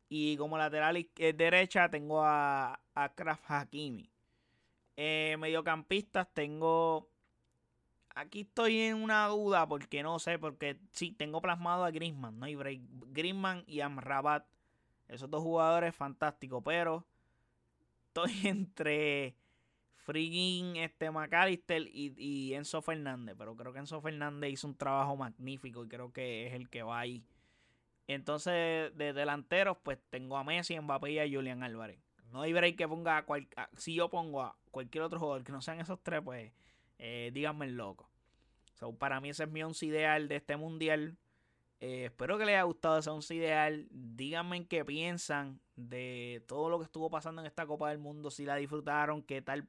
Y 0.07 0.37
como 0.37 0.55
lateral 0.55 0.97
eh, 0.97 1.33
derecha 1.33 1.89
tengo 1.89 2.23
a, 2.23 2.79
a 2.93 3.15
Kraft 3.15 3.49
Hakimi. 3.49 4.10
Eh, 4.97 5.35
mediocampistas 5.39 6.27
tengo. 6.33 7.09
Aquí 8.13 8.41
estoy 8.41 8.79
en 8.81 8.97
una 8.97 9.27
duda 9.27 9.67
porque 9.67 10.03
no 10.03 10.19
sé, 10.19 10.37
porque 10.37 10.77
sí, 10.91 11.13
tengo 11.13 11.41
plasmado 11.41 11.85
a 11.85 11.91
Griezmann, 11.91 12.39
no 12.39 12.45
hay 12.45 12.55
break. 12.55 12.81
Griezmann 13.07 13.63
y 13.67 13.81
Amrabat. 13.81 14.45
Esos 15.07 15.29
dos 15.29 15.43
jugadores 15.43 15.95
fantásticos, 15.95 16.61
pero 16.63 17.05
estoy 18.07 18.31
entre 18.47 19.35
Friggin, 19.97 20.77
este 20.77 21.11
McAllister 21.11 21.83
y, 21.87 22.13
y, 22.17 22.53
Enzo 22.53 22.81
Fernández. 22.81 23.35
Pero 23.37 23.55
creo 23.55 23.73
que 23.73 23.79
Enzo 23.79 24.01
Fernández 24.01 24.51
hizo 24.51 24.67
un 24.67 24.75
trabajo 24.75 25.15
magnífico 25.15 25.83
y 25.85 25.87
creo 25.87 26.11
que 26.11 26.47
es 26.47 26.53
el 26.53 26.69
que 26.69 26.83
va 26.83 26.99
ahí. 26.99 27.23
Entonces, 28.07 28.95
de 28.97 29.13
delanteros, 29.13 29.77
pues 29.83 29.99
tengo 30.09 30.37
a 30.37 30.43
Messi, 30.43 30.79
Mbappé 30.79 31.11
y 31.11 31.19
a 31.19 31.29
Julian 31.29 31.63
Álvarez. 31.63 31.99
No 32.31 32.41
hay 32.41 32.53
break 32.53 32.77
que 32.77 32.87
ponga 32.87 33.17
a 33.17 33.25
cual, 33.25 33.47
si 33.77 33.93
yo 33.93 34.09
pongo 34.09 34.41
a 34.41 34.55
cualquier 34.71 35.03
otro 35.03 35.19
jugador 35.19 35.43
que 35.43 35.51
no 35.51 35.61
sean 35.61 35.79
esos 35.79 36.01
tres, 36.01 36.21
pues 36.23 36.51
eh, 36.97 37.31
díganme 37.33 37.65
el 37.65 37.77
loco. 37.77 38.09
para 38.97 39.19
mí 39.21 39.29
ese 39.29 39.43
es 39.43 39.49
mi 39.49 39.61
once 39.63 39.85
ideal 39.85 40.27
de 40.27 40.37
este 40.37 40.57
mundial. 40.57 41.17
Eh, 41.79 42.05
espero 42.05 42.37
que 42.37 42.45
les 42.45 42.53
haya 42.53 42.63
gustado 42.63 42.99
ese 42.99 43.09
once 43.09 43.35
ideal. 43.35 43.87
Díganme 43.91 44.65
qué 44.67 44.85
piensan 44.85 45.59
de 45.75 46.43
todo 46.47 46.69
lo 46.69 46.77
que 46.77 46.85
estuvo 46.85 47.09
pasando 47.09 47.41
en 47.41 47.47
esta 47.47 47.65
Copa 47.65 47.89
del 47.89 47.97
Mundo. 47.97 48.29
Si 48.31 48.45
la 48.45 48.55
disfrutaron, 48.55 49.23
qué 49.23 49.41
tal 49.41 49.67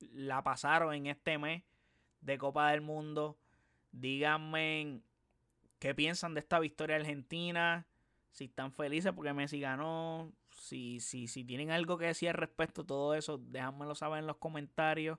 la 0.00 0.42
pasaron 0.42 0.94
en 0.94 1.06
este 1.06 1.38
mes 1.38 1.64
de 2.20 2.38
Copa 2.38 2.70
del 2.70 2.80
Mundo. 2.80 3.36
Díganme 3.90 5.00
qué 5.78 5.94
piensan 5.94 6.34
de 6.34 6.40
esta 6.40 6.60
victoria 6.60 6.96
argentina. 6.96 7.86
Si 8.30 8.44
están 8.44 8.72
felices 8.72 9.12
porque 9.12 9.32
Messi 9.32 9.60
ganó. 9.60 10.32
Si, 10.58 11.00
si, 11.00 11.28
si 11.28 11.44
tienen 11.44 11.70
algo 11.70 11.98
que 11.98 12.06
decir 12.06 12.28
al 12.28 12.34
respecto 12.34 12.84
todo 12.84 13.14
eso, 13.14 13.38
déjamelo 13.38 13.94
saber 13.94 14.20
en 14.20 14.26
los 14.26 14.36
comentarios. 14.36 15.18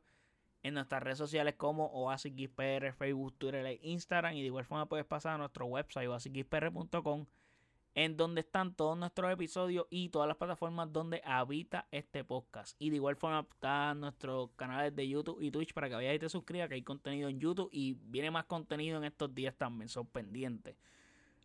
En 0.61 0.73
nuestras 0.73 1.01
redes 1.01 1.17
sociales 1.17 1.55
como 1.55 1.85
OasisXPR, 1.85 2.91
Facebook, 2.93 3.37
Twitter 3.37 3.65
e 3.65 3.79
Instagram. 3.81 4.33
Y 4.33 4.41
de 4.41 4.47
igual 4.47 4.65
forma 4.65 4.87
puedes 4.87 5.05
pasar 5.05 5.35
a 5.35 5.37
nuestro 5.37 5.65
website 5.65 6.09
oasisxpr.com 6.09 7.25
en 7.95 8.17
donde 8.17 8.41
están 8.41 8.73
todos 8.75 8.97
nuestros 8.97 9.31
episodios 9.31 9.85
y 9.89 10.09
todas 10.09 10.27
las 10.27 10.37
plataformas 10.37 10.91
donde 10.91 11.21
habita 11.25 11.87
este 11.91 12.23
podcast. 12.23 12.75
Y 12.79 12.89
de 12.89 12.97
igual 12.97 13.15
forma 13.15 13.45
están 13.51 13.99
nuestros 13.99 14.51
canales 14.55 14.95
de 14.95 15.07
YouTube 15.07 15.41
y 15.41 15.51
Twitch 15.51 15.73
para 15.73 15.89
que 15.89 15.95
vayas 15.95 16.15
y 16.15 16.19
te 16.19 16.29
suscribas, 16.29 16.69
que 16.69 16.75
hay 16.75 16.83
contenido 16.83 17.29
en 17.29 17.39
YouTube 17.39 17.69
y 17.71 17.95
viene 18.05 18.31
más 18.31 18.45
contenido 18.45 18.97
en 18.97 19.05
estos 19.05 19.33
días 19.33 19.55
también, 19.55 19.89
son 19.89 20.05
pendientes. 20.07 20.75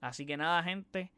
Así 0.00 0.26
que 0.26 0.36
nada, 0.36 0.62
gente. 0.62 1.10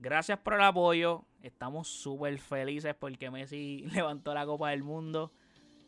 Gracias 0.00 0.38
por 0.38 0.54
el 0.54 0.62
apoyo. 0.62 1.24
Estamos 1.42 1.88
súper 1.88 2.38
felices 2.38 2.94
porque 2.98 3.30
Messi 3.30 3.84
levantó 3.92 4.32
la 4.32 4.46
Copa 4.46 4.70
del 4.70 4.82
Mundo. 4.84 5.32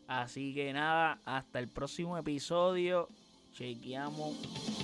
Así 0.09 0.53
que 0.53 0.73
nada, 0.73 1.21
hasta 1.25 1.61
el 1.61 1.69
próximo 1.69 2.19
episodio. 2.19 3.09
Chequeamos. 3.53 4.80